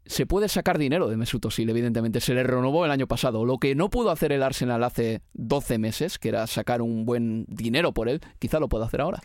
[0.07, 2.21] Se puede sacar dinero de Mesut Özil, evidentemente.
[2.21, 3.45] Se le renovó el año pasado.
[3.45, 7.45] Lo que no pudo hacer el Arsenal hace 12 meses, que era sacar un buen
[7.49, 9.21] dinero por él, quizá lo pueda hacer ahora.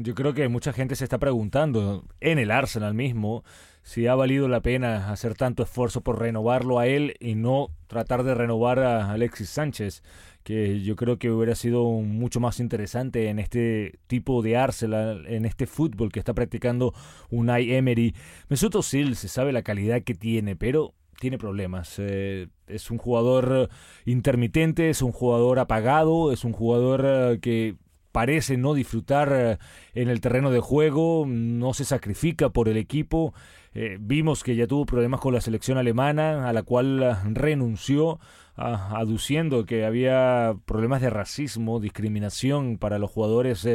[0.00, 3.44] Yo creo que mucha gente se está preguntando en el Arsenal mismo
[3.82, 8.22] si ha valido la pena hacer tanto esfuerzo por renovarlo a él y no tratar
[8.22, 10.02] de renovar a Alexis Sánchez,
[10.44, 15.44] que yo creo que hubiera sido mucho más interesante en este tipo de Arsenal, en
[15.44, 16.94] este fútbol que está practicando
[17.30, 18.14] Unai Emery.
[18.48, 21.96] Mesut Özil se sabe la calidad que tiene, pero tiene problemas.
[21.98, 23.68] Eh, es un jugador
[24.04, 27.76] intermitente, es un jugador apagado, es un jugador eh, que
[28.12, 29.58] parece no disfrutar eh,
[29.94, 33.34] en el terreno de juego, no se sacrifica por el equipo.
[33.74, 38.20] Eh, vimos que ya tuvo problemas con la selección alemana, a la cual eh, renunció,
[38.54, 43.66] aduciendo que había problemas de racismo, discriminación para los jugadores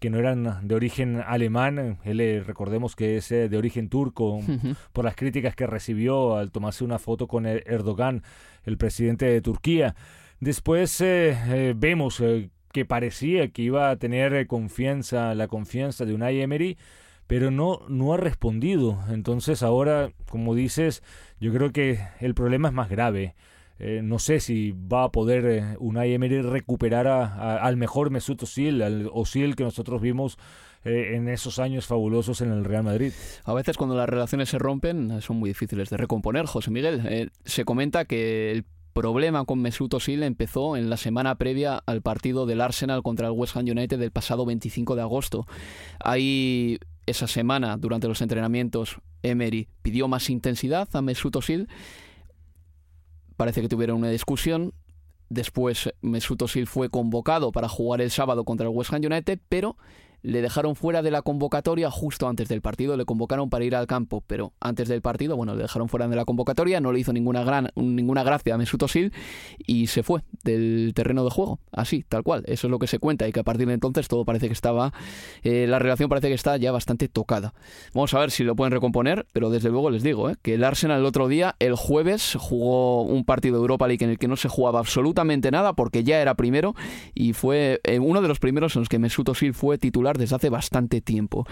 [0.00, 1.98] que no eran de origen alemán.
[2.02, 4.40] Él, recordemos que es de origen turco,
[4.94, 8.22] por las críticas que recibió al tomarse una foto con Erdogan,
[8.64, 9.94] el presidente de Turquía.
[10.40, 11.04] Después
[11.76, 12.22] vemos
[12.72, 16.78] que parecía que iba a tener confianza, la confianza de Unai Emery,
[17.26, 18.98] pero no, no ha respondido.
[19.10, 21.02] Entonces ahora, como dices,
[21.40, 23.34] yo creo que el problema es más grave.
[23.78, 28.80] Eh, no sé si va a poder eh, Unai Emery recuperar al mejor Mesut Özil,
[28.82, 30.38] al Özil que nosotros vimos
[30.84, 33.12] eh, en esos años fabulosos en el Real Madrid.
[33.44, 37.32] A veces cuando las relaciones se rompen son muy difíciles de recomponer, José Miguel.
[37.44, 42.46] se comenta que el problema con Mesut Özil empezó en la semana previa al partido
[42.46, 45.46] del Arsenal contra el West Ham United del pasado 25 de agosto.
[46.00, 51.68] Ahí esa semana, durante los entrenamientos, Emery pidió más intensidad a Mesut Özil.
[53.36, 54.72] Parece que tuvieron una discusión.
[55.28, 59.76] Después Mesut Özil fue convocado para jugar el sábado contra el West Ham United, pero
[60.22, 63.86] le dejaron fuera de la convocatoria justo antes del partido, le convocaron para ir al
[63.86, 67.12] campo, pero antes del partido, bueno, le dejaron fuera de la convocatoria, no le hizo
[67.12, 69.12] ninguna, gran, ninguna gracia a Mesut Özil
[69.66, 72.98] y se fue del terreno de juego, así, tal cual, eso es lo que se
[72.98, 74.92] cuenta y que a partir de entonces todo parece que estaba,
[75.42, 77.54] eh, la relación parece que está ya bastante tocada.
[77.94, 80.64] Vamos a ver si lo pueden recomponer, pero desde luego les digo, eh, que el
[80.64, 84.28] Arsenal el otro día, el jueves, jugó un partido de Europa League en el que
[84.28, 86.74] no se jugaba absolutamente nada porque ya era primero
[87.14, 90.36] y fue eh, uno de los primeros en los que Mesut Özil fue titular desde
[90.36, 91.46] hace bastante tiempo.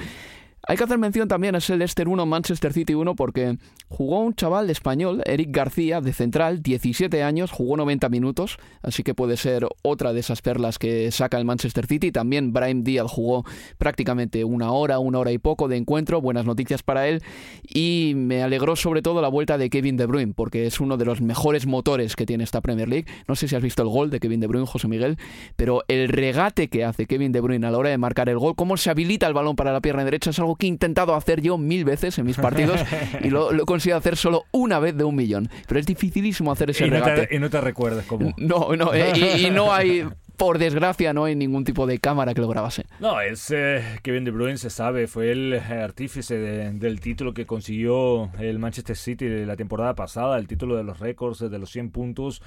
[0.66, 3.56] Hay que hacer mención también a ese Leicester 1, Manchester City 1, porque
[3.88, 9.14] jugó un chaval español, Eric García, de central, 17 años, jugó 90 minutos, así que
[9.14, 12.12] puede ser otra de esas perlas que saca el Manchester City.
[12.12, 13.44] También Brian Díaz jugó
[13.78, 17.22] prácticamente una hora, una hora y poco de encuentro, buenas noticias para él.
[17.66, 21.06] Y me alegró sobre todo la vuelta de Kevin De Bruyne, porque es uno de
[21.06, 23.06] los mejores motores que tiene esta Premier League.
[23.26, 25.16] No sé si has visto el gol de Kevin De Bruyne, José Miguel,
[25.56, 28.54] pero el regate que hace Kevin De Bruyne a la hora de marcar el gol,
[28.54, 31.40] cómo se habilita el balón para la pierna derecha, es algo que he intentado hacer
[31.40, 32.80] yo mil veces en mis partidos
[33.22, 35.48] y lo, he conseguido hacer solo una vez de un millón.
[35.66, 37.22] Pero es dificilísimo hacer ese y regate.
[37.22, 38.34] No te, y no te recuerdas cómo.
[38.36, 40.04] No, no, eh, y, no hay
[40.40, 42.86] por desgracia no hay ningún tipo de cámara que lo grabase.
[42.98, 47.44] No, es eh, Kevin De Bruyne, se sabe, fue el eh, artífice del título que
[47.44, 51.90] consiguió el Manchester City la temporada pasada, el título de los récords, de los 100
[51.90, 52.40] puntos.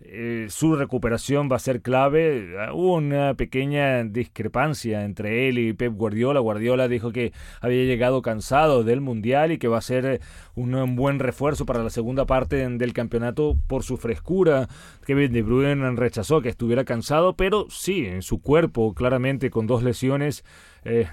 [0.00, 2.56] Eh, su recuperación va a ser clave.
[2.72, 6.40] Hubo una pequeña discrepancia entre él y Pep Guardiola.
[6.40, 10.20] Guardiola dijo que había llegado cansado del Mundial y que va a ser
[10.54, 14.68] un, buen refuerzo para la segunda parte del campeonato por su frescura.
[15.04, 19.82] Kevin De Bruyne rechazó que estuviera cansado, pero sí, en su cuerpo, claramente con dos
[19.82, 20.44] lesiones,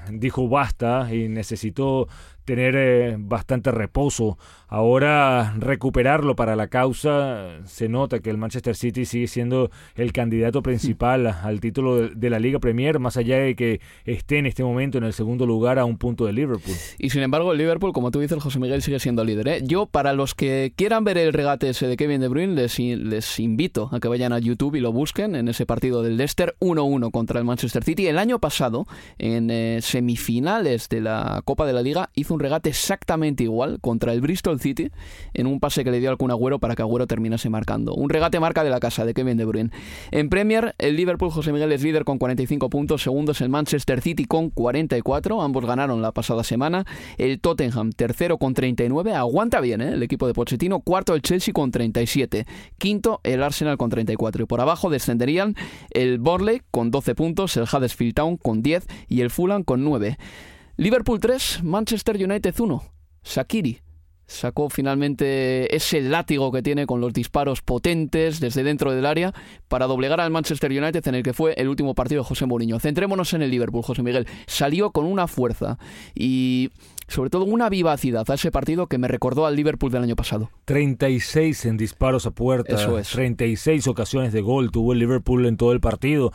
[0.09, 2.07] dijo basta y necesitó
[2.45, 4.37] tener eh, bastante reposo.
[4.67, 10.63] Ahora recuperarlo para la causa, se nota que el Manchester City sigue siendo el candidato
[10.63, 14.97] principal al título de la Liga Premier, más allá de que esté en este momento
[14.97, 16.75] en el segundo lugar a un punto de Liverpool.
[16.97, 19.47] Y sin embargo, el Liverpool, como tú dices, José Miguel sigue siendo líder.
[19.47, 19.61] ¿eh?
[19.63, 23.39] Yo, para los que quieran ver el regate ese de Kevin De Bruyne, les, les
[23.39, 27.11] invito a que vayan a YouTube y lo busquen en ese partido del Leicester 1-1
[27.11, 28.07] contra el Manchester City.
[28.07, 28.85] El año pasado,
[29.17, 34.13] en eh, semifinales de la Copa de la Liga, hizo un regate exactamente igual contra
[34.13, 34.91] el Bristol City
[35.33, 37.93] en un pase que le dio al Kun Agüero para que Agüero terminase marcando.
[37.93, 39.71] Un regate marca de la casa de Kevin De Bruyne.
[40.11, 44.01] En Premier, el Liverpool José Miguel es líder con 45 puntos, segundo es el Manchester
[44.01, 46.85] City con 44, ambos ganaron la pasada semana.
[47.17, 49.93] El Tottenham tercero con 39, aguanta bien ¿eh?
[49.93, 52.45] el equipo de Pochettino, cuarto el Chelsea con 37,
[52.77, 55.55] quinto el Arsenal con 34 y por abajo descenderían
[55.91, 60.17] el Borley con 12 puntos, el Huddersfield Town con 10 y el Fulham con 9.
[60.77, 62.83] Liverpool 3, Manchester United 1.
[63.23, 63.79] Shakiri
[64.27, 69.33] sacó finalmente ese látigo que tiene con los disparos potentes desde dentro del área
[69.69, 72.79] para doblegar al Manchester United en el que fue el último partido de José Mourinho.
[72.81, 74.27] Centrémonos en el Liverpool, José Miguel.
[74.47, 75.77] Salió con una fuerza
[76.13, 76.71] y
[77.07, 80.49] sobre todo una vivacidad a ese partido que me recordó al Liverpool del año pasado.
[80.65, 83.09] 36 en disparos a puerta, Eso es.
[83.11, 86.33] 36 ocasiones de gol tuvo el Liverpool en todo el partido.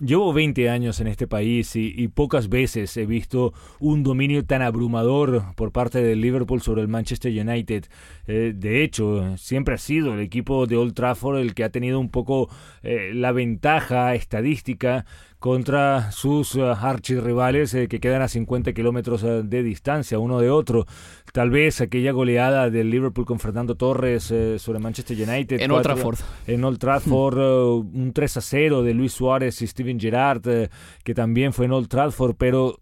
[0.00, 5.54] Llevo 20 años en este país y, pocas veces he visto un dominio tan abrumador
[5.54, 7.84] por parte del Liverpool sobre el Manchester United.
[8.26, 12.00] Eh, de hecho, siempre ha sido el equipo de Old Trafford el que ha tenido
[12.00, 12.48] un poco
[12.82, 15.06] eh, la ventaja estadística
[15.38, 20.50] contra sus uh, archirrivales eh, que quedan a 50 kilómetros eh, de distancia uno de
[20.50, 20.86] otro.
[21.32, 25.60] Tal vez aquella goleada del Liverpool con Fernando Torres eh, sobre Manchester United.
[25.60, 26.18] En Old Trafford.
[26.46, 30.68] En Old Trafford, un 3 a 0 de Luis Suárez y Steven Gerrard,
[31.04, 32.80] que también fue en Old Trafford, pero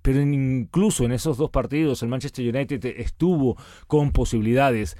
[0.00, 3.56] pero incluso en esos dos partidos el Manchester United estuvo
[3.86, 4.96] con posibilidades.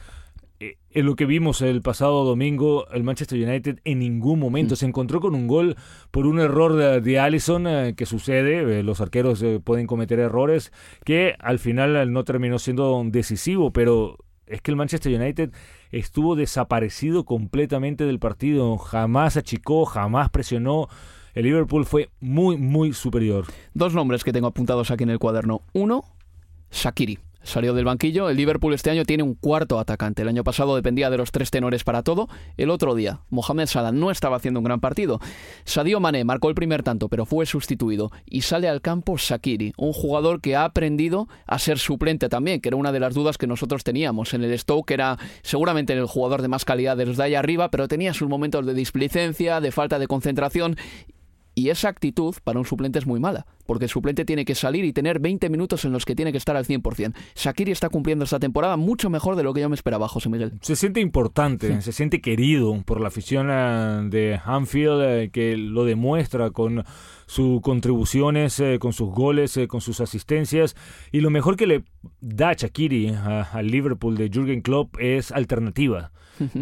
[0.61, 4.77] Eh, en lo que vimos el pasado domingo, el Manchester United en ningún momento mm.
[4.77, 5.77] se encontró con un gol
[6.11, 8.81] por un error de, Allison eh, que sucede.
[8.81, 10.73] Eh, los arqueros pueden cometer errores
[11.05, 15.53] que al final no terminó siendo decisivo, pero es que el Manchester United
[15.93, 18.79] estuvo desaparecido completamente del partido.
[18.79, 20.89] Jamás achicó, jamás presionó.
[21.35, 23.45] El Liverpool fue muy, muy superior.
[23.75, 25.63] Dos nombres que tengo apuntados aquí en el cuaderno.
[25.73, 26.03] Uno,
[26.73, 28.29] Shakiri salió del banquillo.
[28.29, 30.23] El Liverpool este año tiene un cuarto atacante.
[30.23, 32.29] El año pasado dependía de los tres tenores para todo.
[32.57, 35.21] El otro día, Mohamed Salah no estaba haciendo un gran partido.
[35.65, 38.13] Sadio Mané marcó el primer tanto, pero fue sustituido.
[38.27, 42.69] Y sale al campo Shakiri, un jugador que ha aprendido a ser suplente también, que
[42.69, 44.35] era una de las dudas que nosotros teníamos.
[44.35, 48.15] En el Stoke era seguramente el jugador de más calidad desde ahí arriba, pero tenía
[48.15, 50.77] sus momentos de displicencia, de falta de concentración
[51.59, 54.87] y esa actitud para un suplente es muy mala, porque el suplente tiene que salir
[54.87, 57.13] y tener 20 minutos en los que tiene que estar al 100%.
[57.35, 60.53] Shakiri está cumpliendo esta temporada mucho mejor de lo que yo me esperaba, José Miguel.
[60.63, 65.85] Se siente importante, se siente querido por la afición eh, de Anfield, eh, que lo
[65.85, 66.83] demuestra con
[67.27, 70.75] sus contribuciones, eh, con sus goles, con sus asistencias.
[71.13, 71.85] Y lo mejor que le
[72.23, 73.15] da Shakiri
[73.53, 76.11] al Liverpool de Jürgen Klopp es alternativa.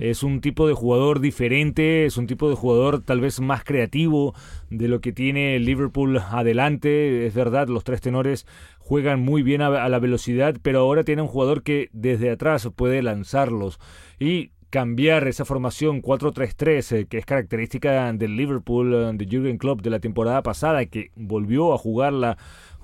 [0.00, 4.34] Es un tipo de jugador diferente, es un tipo de jugador tal vez más creativo
[4.70, 6.95] de lo que tiene Liverpool adelante.
[6.96, 8.46] Es verdad, los tres tenores
[8.78, 13.02] juegan muy bien a, la velocidad, pero ahora tiene un jugador que desde atrás puede
[13.02, 13.78] lanzarlos.
[14.18, 19.80] Y cambiar esa formación 4-3-3 eh, que es característica del Liverpool eh, de Jürgen Klopp
[19.80, 22.36] de la temporada pasada que volvió a jugarla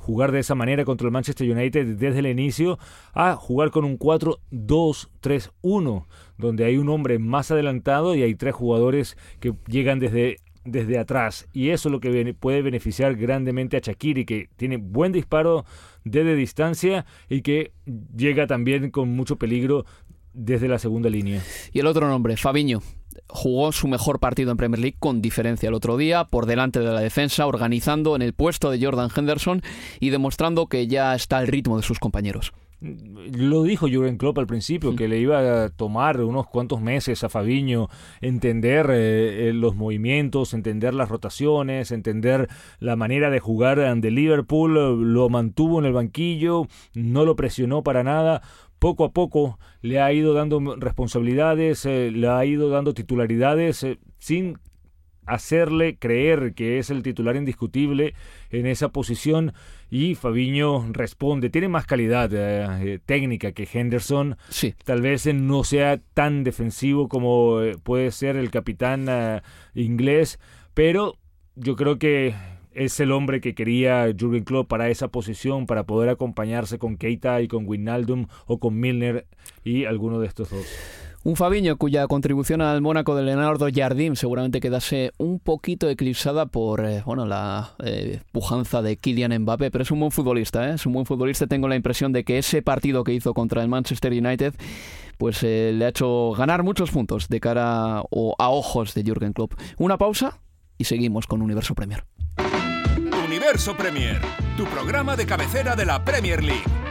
[0.02, 2.78] jugar de esa manera contra el Manchester United desde el inicio
[3.14, 6.04] a jugar con un 4-2-3-1,
[6.38, 11.48] donde hay un hombre más adelantado y hay tres jugadores que llegan desde desde atrás
[11.52, 15.64] y eso es lo que puede beneficiar grandemente a Shakiri que tiene buen disparo
[16.04, 17.72] desde distancia y que
[18.16, 19.84] llega también con mucho peligro
[20.32, 21.42] desde la segunda línea.
[21.72, 22.80] Y el otro nombre, Fabiño
[23.28, 26.92] jugó su mejor partido en Premier League con diferencia el otro día, por delante de
[26.92, 29.62] la defensa, organizando en el puesto de Jordan Henderson
[30.00, 32.52] y demostrando que ya está al ritmo de sus compañeros.
[32.82, 37.28] Lo dijo Jurgen Klopp al principio, que le iba a tomar unos cuantos meses a
[37.28, 37.88] Fabiño
[38.20, 42.48] entender eh, eh, los movimientos, entender las rotaciones, entender
[42.80, 45.12] la manera de jugar de Liverpool.
[45.14, 48.42] Lo mantuvo en el banquillo, no lo presionó para nada
[48.82, 54.00] poco a poco le ha ido dando responsabilidades, eh, le ha ido dando titularidades eh,
[54.18, 54.58] sin
[55.26, 58.14] hacerle creer que es el titular indiscutible
[58.50, 59.52] en esa posición
[59.90, 64.74] y Fabiño responde, tiene más calidad eh, técnica que Henderson, sí.
[64.84, 69.08] tal vez no sea tan defensivo como puede ser el capitán
[69.74, 70.38] inglés,
[70.74, 71.18] pero
[71.54, 72.34] yo creo que
[72.74, 77.40] es el hombre que quería Jurgen Klopp para esa posición, para poder acompañarse con Keita
[77.42, 79.26] y con Wijnaldum o con Milner
[79.64, 80.66] y alguno de estos dos.
[81.24, 86.84] Un Fabiño cuya contribución al Mónaco de Leonardo Jardim seguramente quedase un poquito eclipsada por
[86.84, 90.74] eh, bueno, la eh, pujanza de Kylian Mbappé, pero es un buen futbolista, ¿eh?
[90.74, 91.46] es un buen futbolista.
[91.46, 94.54] Tengo la impresión de que ese partido que hizo contra el Manchester United
[95.16, 99.52] pues le ha hecho ganar muchos puntos de cara o a ojos de Jürgen Klopp.
[99.78, 100.40] Una pausa
[100.76, 102.04] y seguimos con Universo Premier.
[103.24, 104.20] Universo Premier,
[104.56, 106.81] tu programa de cabecera de la Premier League.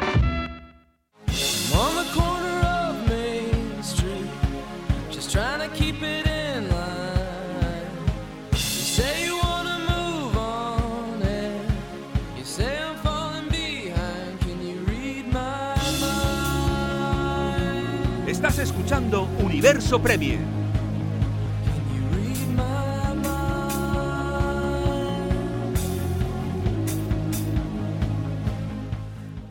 [18.94, 20.38] Universo Premier.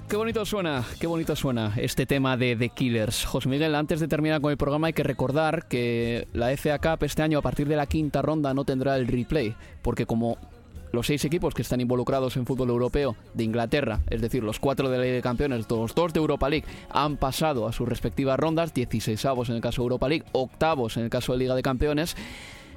[0.06, 3.24] Qué bonito suena, qué bonito suena este tema de The Killers.
[3.24, 7.04] José Miguel, antes de terminar con el programa hay que recordar que la FA Cup
[7.04, 10.36] este año a partir de la quinta ronda no tendrá el replay, porque como
[10.92, 14.88] los seis equipos que están involucrados en fútbol europeo de Inglaterra, es decir, los cuatro
[14.88, 18.38] de la Liga de Campeones, los dos de Europa League, han pasado a sus respectivas
[18.38, 21.54] rondas, 16 avos en el caso de Europa League, octavos en el caso de Liga
[21.54, 22.16] de Campeones,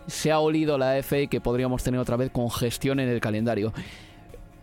[0.08, 3.74] se ha olido la FA que podríamos tener otra vez congestión en el calendario.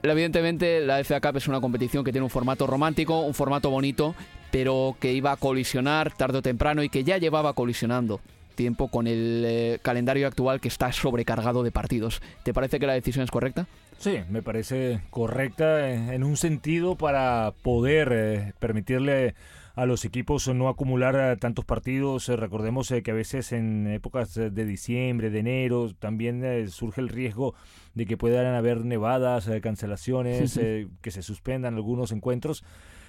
[0.02, 4.14] Evidentemente la FA Cup es una competición que tiene un formato romántico, un formato bonito,
[4.50, 8.20] pero que iba a colisionar tarde o temprano y que ya llevaba colisionando
[8.60, 12.20] tiempo con el eh, calendario actual que está sobrecargado de partidos.
[12.42, 13.66] ¿Te parece que la decisión es correcta?
[13.96, 19.34] Sí, me parece correcta en un sentido para poder eh, permitirle
[19.76, 22.28] a los equipos no acumular eh, tantos partidos.
[22.28, 27.54] recordemos que a veces en épocas de diciembre, de enero, también surge el riesgo
[27.94, 30.60] de que puedan haber nevadas, cancelaciones,
[31.00, 32.62] que se suspendan algunos encuentros.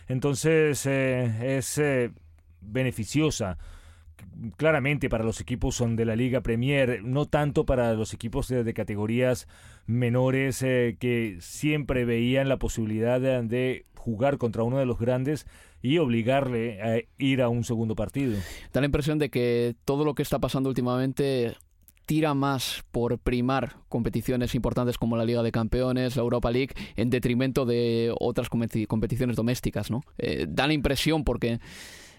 [0.08, 1.82] Entonces es
[2.62, 3.58] beneficiosa
[4.58, 8.74] claramente para los equipos son de la Liga Premier, no tanto para los equipos de,
[8.74, 9.48] categorías
[9.86, 15.46] menores eh, que siempre veían la posibilidad de, jugar contra uno de los grandes
[15.84, 18.36] y obligarle a ir a un segundo partido.
[18.74, 21.56] Da la impresión de que todo lo que está pasando últimamente
[22.08, 27.10] tira más por primar competiciones importantes como la Liga de Campeones, la Europa League, en
[27.10, 30.02] detrimento de otras competiciones domésticas, ¿no?
[30.18, 31.60] Eh, da la impresión porque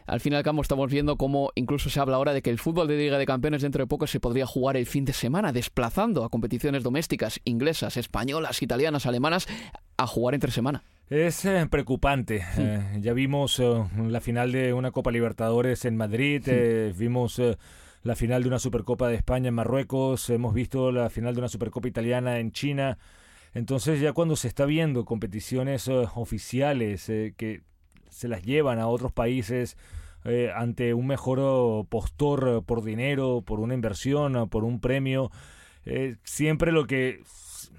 [0.06, 2.58] al fin y al cabo estamos viendo cómo incluso se habla ahora de que el
[2.58, 5.52] fútbol de Liga de Campeones dentro de poco se podría jugar el fin de semana,
[5.52, 9.46] desplazando a competiciones domésticas inglesas, españolas, italianas, alemanas,
[9.96, 10.82] a jugar entre semana.
[11.08, 12.42] Es eh, preocupante.
[12.56, 16.42] Eh, ya vimos eh, la final de una Copa Libertadores en Madrid,
[16.96, 17.40] vimos
[18.02, 21.48] la final de una Supercopa de España en Marruecos, hemos visto la final de una
[21.48, 22.98] Supercopa italiana en China.
[23.54, 27.60] Entonces ya cuando se está viendo competiciones oficiales que
[28.12, 29.76] se las llevan a otros países
[30.24, 35.30] eh, ante un mejor postor por dinero, por una inversión, por un premio.
[35.84, 37.22] Eh, siempre lo que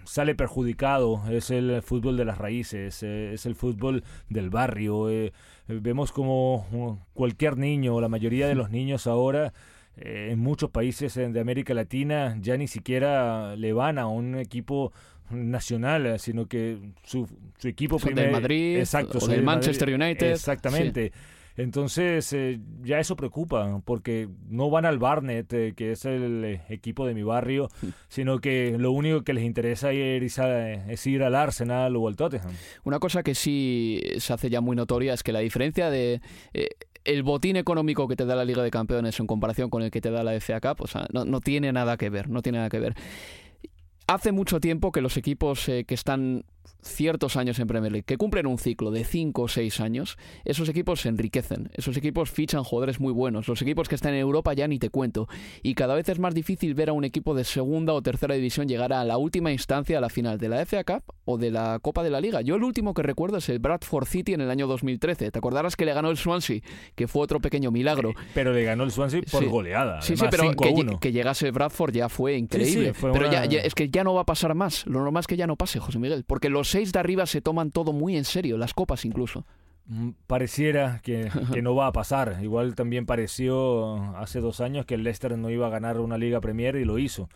[0.04, 5.08] sale perjudicado es el fútbol de las raíces, eh, es el fútbol del barrio.
[5.68, 9.54] vemos como cualquier niño, la mayoría de los niños ahora,
[9.96, 14.92] en muchos países de América Latina, ya ni siquiera le van a un equipo
[15.34, 17.28] nacional, eh, sino que su,
[17.58, 18.22] su equipo primero.
[18.24, 20.32] del Madrid, exacto, o del Manchester United.
[20.32, 21.12] Exactamente.
[21.56, 27.06] Entonces, eh, ya eso preocupa, porque no van al Barnet, eh, que es el equipo
[27.06, 27.70] de mi barrio,
[28.08, 32.52] sino que lo único que les interesa es ir al Arsenal o al Tottenham.
[32.86, 36.22] Una cosa que sí se hace ya muy notoria es que la diferencia de
[37.06, 40.02] el botín económico que te da la Liga de Campeones en comparación con el que
[40.02, 42.60] te da la FA Cup, o sea, no, no tiene nada que ver, no tiene
[42.60, 42.96] nada que ver.
[44.08, 46.45] Hace mucho tiempo que los equipos eh, que están
[46.84, 50.70] ciertos años en Premier League, que cumplen un ciclo de 5 o 6 años, esos
[50.70, 54.54] equipos se enriquecen, esos equipos fichan jugadores muy buenos, los equipos que están en Europa
[54.54, 55.28] ya ni te cuento,
[55.62, 58.68] y cada vez es más difícil ver a un equipo de segunda o tercera división
[58.68, 61.80] llegar a la última instancia, a la final de la FA Cup o de la
[61.80, 62.42] Copa de la Liga.
[62.42, 65.76] Yo el último que recuerdo es el Bradford City en el año 2013, ¿te acordarás
[65.76, 66.62] que le ganó el Swansea?
[66.96, 68.14] Que fue otro pequeño milagro.
[68.34, 70.02] Pero le ganó el Swansea por goleada.
[70.02, 70.52] Sí, sí, pero
[71.00, 72.94] que, llegase el Bradford ya fue increíble.
[73.00, 75.48] pero ya, es que ya no va a pasar más, lo normal es que ya
[75.48, 78.58] no pase, José Miguel, porque los seis de arriba se toman todo muy en serio,
[78.58, 79.46] las copas incluso.
[79.86, 81.30] Mm, pareciera que,
[81.62, 82.40] no va a pasar.
[82.42, 86.42] Igual también pareció hace dos años que el Leicester no iba a ganar una Liga
[86.42, 87.30] Premier y lo hizo.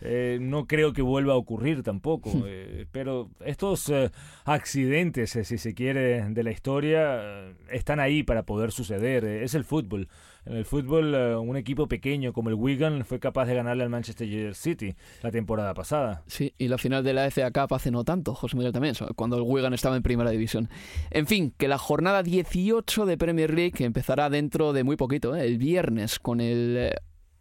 [0.00, 4.10] Eh, no creo que vuelva a ocurrir tampoco, eh, pero estos eh,
[4.44, 9.24] accidentes, si se quiere, de la historia están ahí para poder suceder.
[9.24, 10.08] es el fútbol.
[10.46, 14.54] En el fútbol, un equipo pequeño como el Wigan fue capaz de ganarle al Manchester
[14.54, 16.22] City la temporada pasada.
[16.26, 19.38] Sí, y la final de la FA Cup hace no tanto, José Miguel también, cuando
[19.38, 20.68] el Wigan estaba en primera división.
[21.10, 25.56] En fin, que la jornada 18 de Premier League empezará dentro de muy poquito, el
[25.56, 26.92] viernes, con el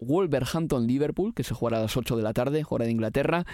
[0.03, 3.45] Wolverhampton-Liverpool, que se jugará a las 8 de la tarde, hora de Inglaterra.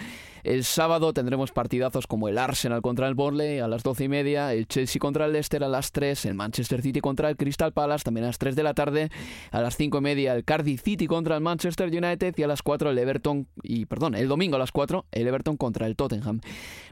[0.42, 4.52] El sábado tendremos partidazos como el Arsenal contra el Burnley a las 12 y media,
[4.52, 8.04] el Chelsea contra el Leicester a las 3, el Manchester City contra el Crystal Palace
[8.04, 9.10] también a las 3 de la tarde,
[9.50, 12.62] a las 5 y media el Cardiff City contra el Manchester United y a las
[12.62, 16.40] 4 el Everton, y perdón, el domingo a las 4 el Everton contra el Tottenham.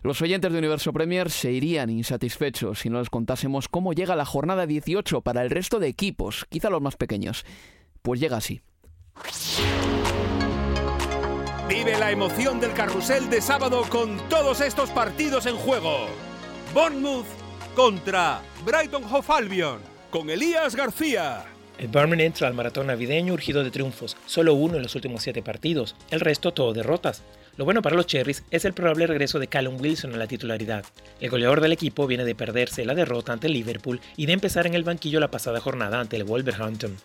[0.02, 4.24] Los oyentes de Universo Premier se irían insatisfechos si no les contásemos cómo llega la
[4.24, 7.44] jornada 18 para el resto de equipos, quizá los más pequeños.
[8.02, 8.60] Pues llega así.
[11.68, 16.08] Vive la emoción del carrusel de sábado con todos estos partidos en juego.
[16.72, 17.26] Bournemouth
[17.74, 21.44] contra Brighton Hove Albion con Elías García.
[21.78, 25.42] El Birmingham entra al maratón navideño urgido de triunfos, solo uno en los últimos siete
[25.42, 27.22] partidos, el resto todo derrotas.
[27.56, 30.84] Lo bueno para los Cherries es el probable regreso de Callum Wilson a la titularidad.
[31.20, 34.74] El goleador del equipo viene de perderse la derrota ante Liverpool y de empezar en
[34.74, 36.96] el banquillo la pasada jornada ante el Wolverhampton.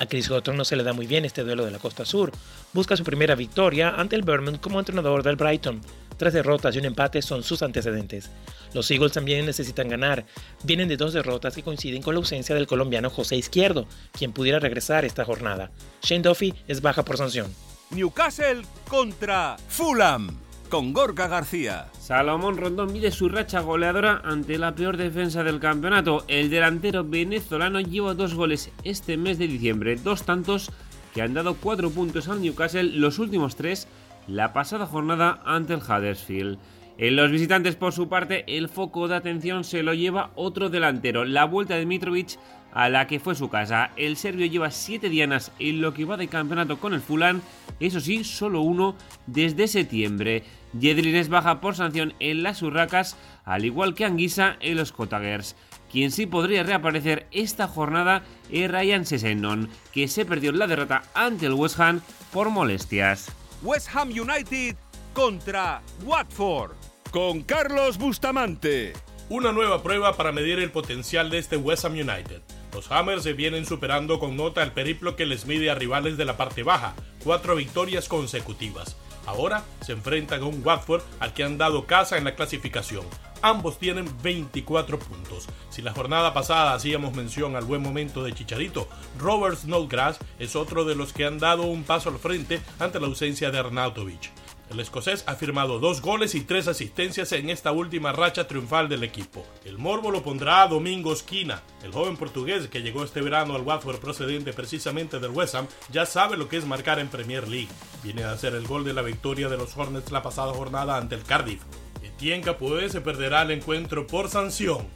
[0.00, 2.32] A Chris Houghton no se le da muy bien este duelo de la costa sur.
[2.72, 5.82] Busca su primera victoria ante el Birmingham como entrenador del Brighton.
[6.16, 8.30] Tres derrotas y un empate son sus antecedentes.
[8.72, 10.24] Los Eagles también necesitan ganar.
[10.62, 14.58] Vienen de dos derrotas y coinciden con la ausencia del colombiano José Izquierdo, quien pudiera
[14.58, 15.70] regresar esta jornada.
[16.02, 17.54] Shane Duffy es baja por sanción.
[17.90, 21.88] Newcastle contra Fulham con Gorka García.
[21.98, 26.24] Salomón Rondón mide su racha goleadora ante la peor defensa del campeonato.
[26.28, 30.70] El delantero venezolano lleva dos goles este mes de diciembre, dos tantos
[31.12, 33.88] que han dado cuatro puntos al Newcastle, los últimos tres
[34.28, 36.58] la pasada jornada ante el Huddersfield.
[36.98, 41.24] En los visitantes, por su parte, el foco de atención se lo lleva otro delantero,
[41.24, 42.38] la vuelta de Mitrovic
[42.72, 43.90] a la que fue su casa.
[43.96, 47.40] El serbio lleva 7 dianas en lo que va de campeonato con el Fulham,
[47.80, 48.96] eso sí, solo uno
[49.26, 50.44] desde septiembre.
[50.78, 55.56] Jedlin es baja por sanción en las Urracas, al igual que Anguisa en los Cottagers.
[55.90, 61.46] Quien sí podría reaparecer esta jornada es Ryan Sessenon, que se perdió la derrota ante
[61.46, 62.00] el West Ham
[62.32, 63.32] por molestias.
[63.62, 64.76] West Ham United
[65.12, 66.72] contra Watford
[67.10, 68.92] con Carlos Bustamante.
[69.28, 72.40] Una nueva prueba para medir el potencial de este West Ham United.
[72.72, 76.24] Los Hammers se vienen superando con nota el periplo que les mide a rivales de
[76.24, 76.94] la parte baja,
[77.24, 78.96] cuatro victorias consecutivas.
[79.26, 83.04] Ahora se enfrentan a un Watford al que han dado casa en la clasificación.
[83.42, 85.46] Ambos tienen 24 puntos.
[85.70, 90.84] Si la jornada pasada hacíamos mención al buen momento de Chicharito, Robert Snodgrass es otro
[90.84, 94.30] de los que han dado un paso al frente ante la ausencia de Arnautovic.
[94.70, 99.02] El escocés ha firmado dos goles y tres asistencias en esta última racha triunfal del
[99.02, 99.44] equipo.
[99.64, 101.60] El morbo lo pondrá a Domingo Esquina.
[101.82, 106.06] El joven portugués que llegó este verano al Watford procedente precisamente del West Ham ya
[106.06, 107.68] sabe lo que es marcar en Premier League.
[108.04, 111.16] Viene a hacer el gol de la victoria de los Hornets la pasada jornada ante
[111.16, 111.62] el Cardiff.
[112.04, 114.86] Etienne Capoe se perderá el encuentro por sanción.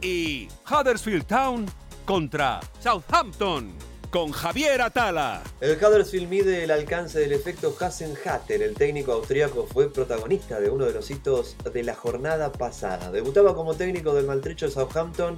[0.00, 1.66] Y Huddersfield Town
[2.04, 5.42] contra Southampton con Javier Atala.
[5.62, 8.62] El Huddersfield mide el alcance del efecto Hatter.
[8.62, 13.10] El técnico austriaco fue protagonista de uno de los hitos de la jornada pasada.
[13.10, 15.36] Debutaba como técnico del maltrecho Southampton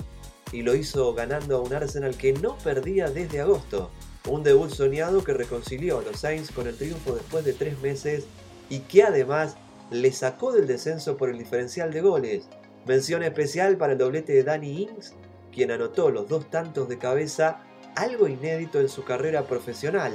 [0.50, 3.92] y lo hizo ganando a un Arsenal que no perdía desde agosto.
[4.28, 8.24] Un debut soñado que reconcilió a los Saints con el triunfo después de tres meses
[8.68, 9.54] y que además
[9.92, 12.48] le sacó del descenso por el diferencial de goles.
[12.86, 15.14] Mención especial para el doblete de Danny Ings,
[15.52, 17.60] quien anotó los dos tantos de cabeza
[17.96, 20.12] algo inédito en su carrera profesional.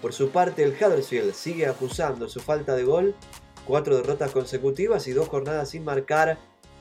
[0.00, 3.14] Por su parte, el Huddersfield sigue acusando su falta de gol,
[3.66, 6.38] cuatro derrotas consecutivas y dos jornadas sin marcar,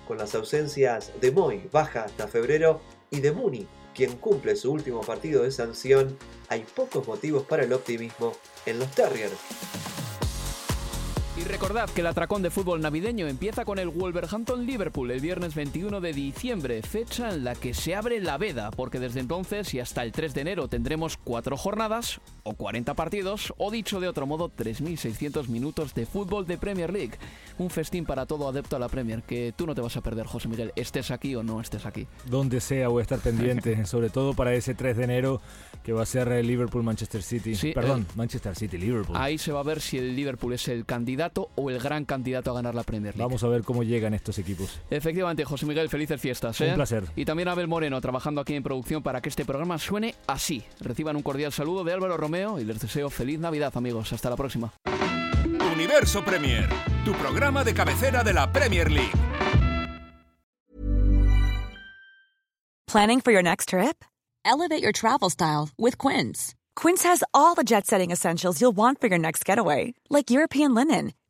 [0.07, 2.79] con las ausencias de Moy, baja hasta febrero,
[3.09, 6.17] y de Mooney, quien cumple su último partido de sanción.
[6.49, 8.33] Hay pocos motivos para el optimismo
[8.65, 9.96] en los Terriers.
[11.39, 16.01] Y recordad que el atracón de fútbol navideño empieza con el Wolverhampton-Liverpool el viernes 21
[16.01, 20.01] de diciembre, fecha en la que se abre la veda, porque desde entonces y hasta
[20.01, 24.49] el 3 de enero tendremos cuatro jornadas, o 40 partidos, o dicho de otro modo,
[24.49, 27.19] 3.600 minutos de fútbol de Premier League.
[27.59, 30.25] Un festín para todo adepto a la Premier, que tú no te vas a perder,
[30.25, 32.07] José Miguel, estés aquí o no estés aquí.
[32.25, 35.39] Donde sea voy a estar pendiente, sobre todo para ese 3 de enero
[35.83, 37.73] que va a ser Liverpool-Manchester City.
[37.73, 39.15] Perdón, Manchester City-Liverpool.
[39.15, 42.51] Ahí se va a ver si el Liverpool es el candidato o el gran candidato
[42.51, 43.23] a ganar la Premier League.
[43.23, 44.79] Vamos a ver cómo llegan estos equipos.
[44.89, 46.59] Efectivamente, José Miguel, felices fiestas.
[46.61, 46.73] Un ¿eh?
[46.75, 47.03] placer.
[47.15, 50.63] Y también Abel Moreno trabajando aquí en producción para que este programa suene así.
[50.79, 54.13] Reciban un cordial saludo de Álvaro Romeo y les deseo feliz Navidad, amigos.
[54.13, 54.73] Hasta la próxima.
[55.73, 56.67] Universo Premier,
[57.05, 59.13] tu programa de cabecera de la Premier League.
[62.87, 64.03] Planning for your next trip?
[64.45, 66.55] Elevate your travel style with Quince.
[66.77, 70.73] Quince has all the jet setting essentials you'll want for your next getaway, like European
[70.73, 71.11] linen,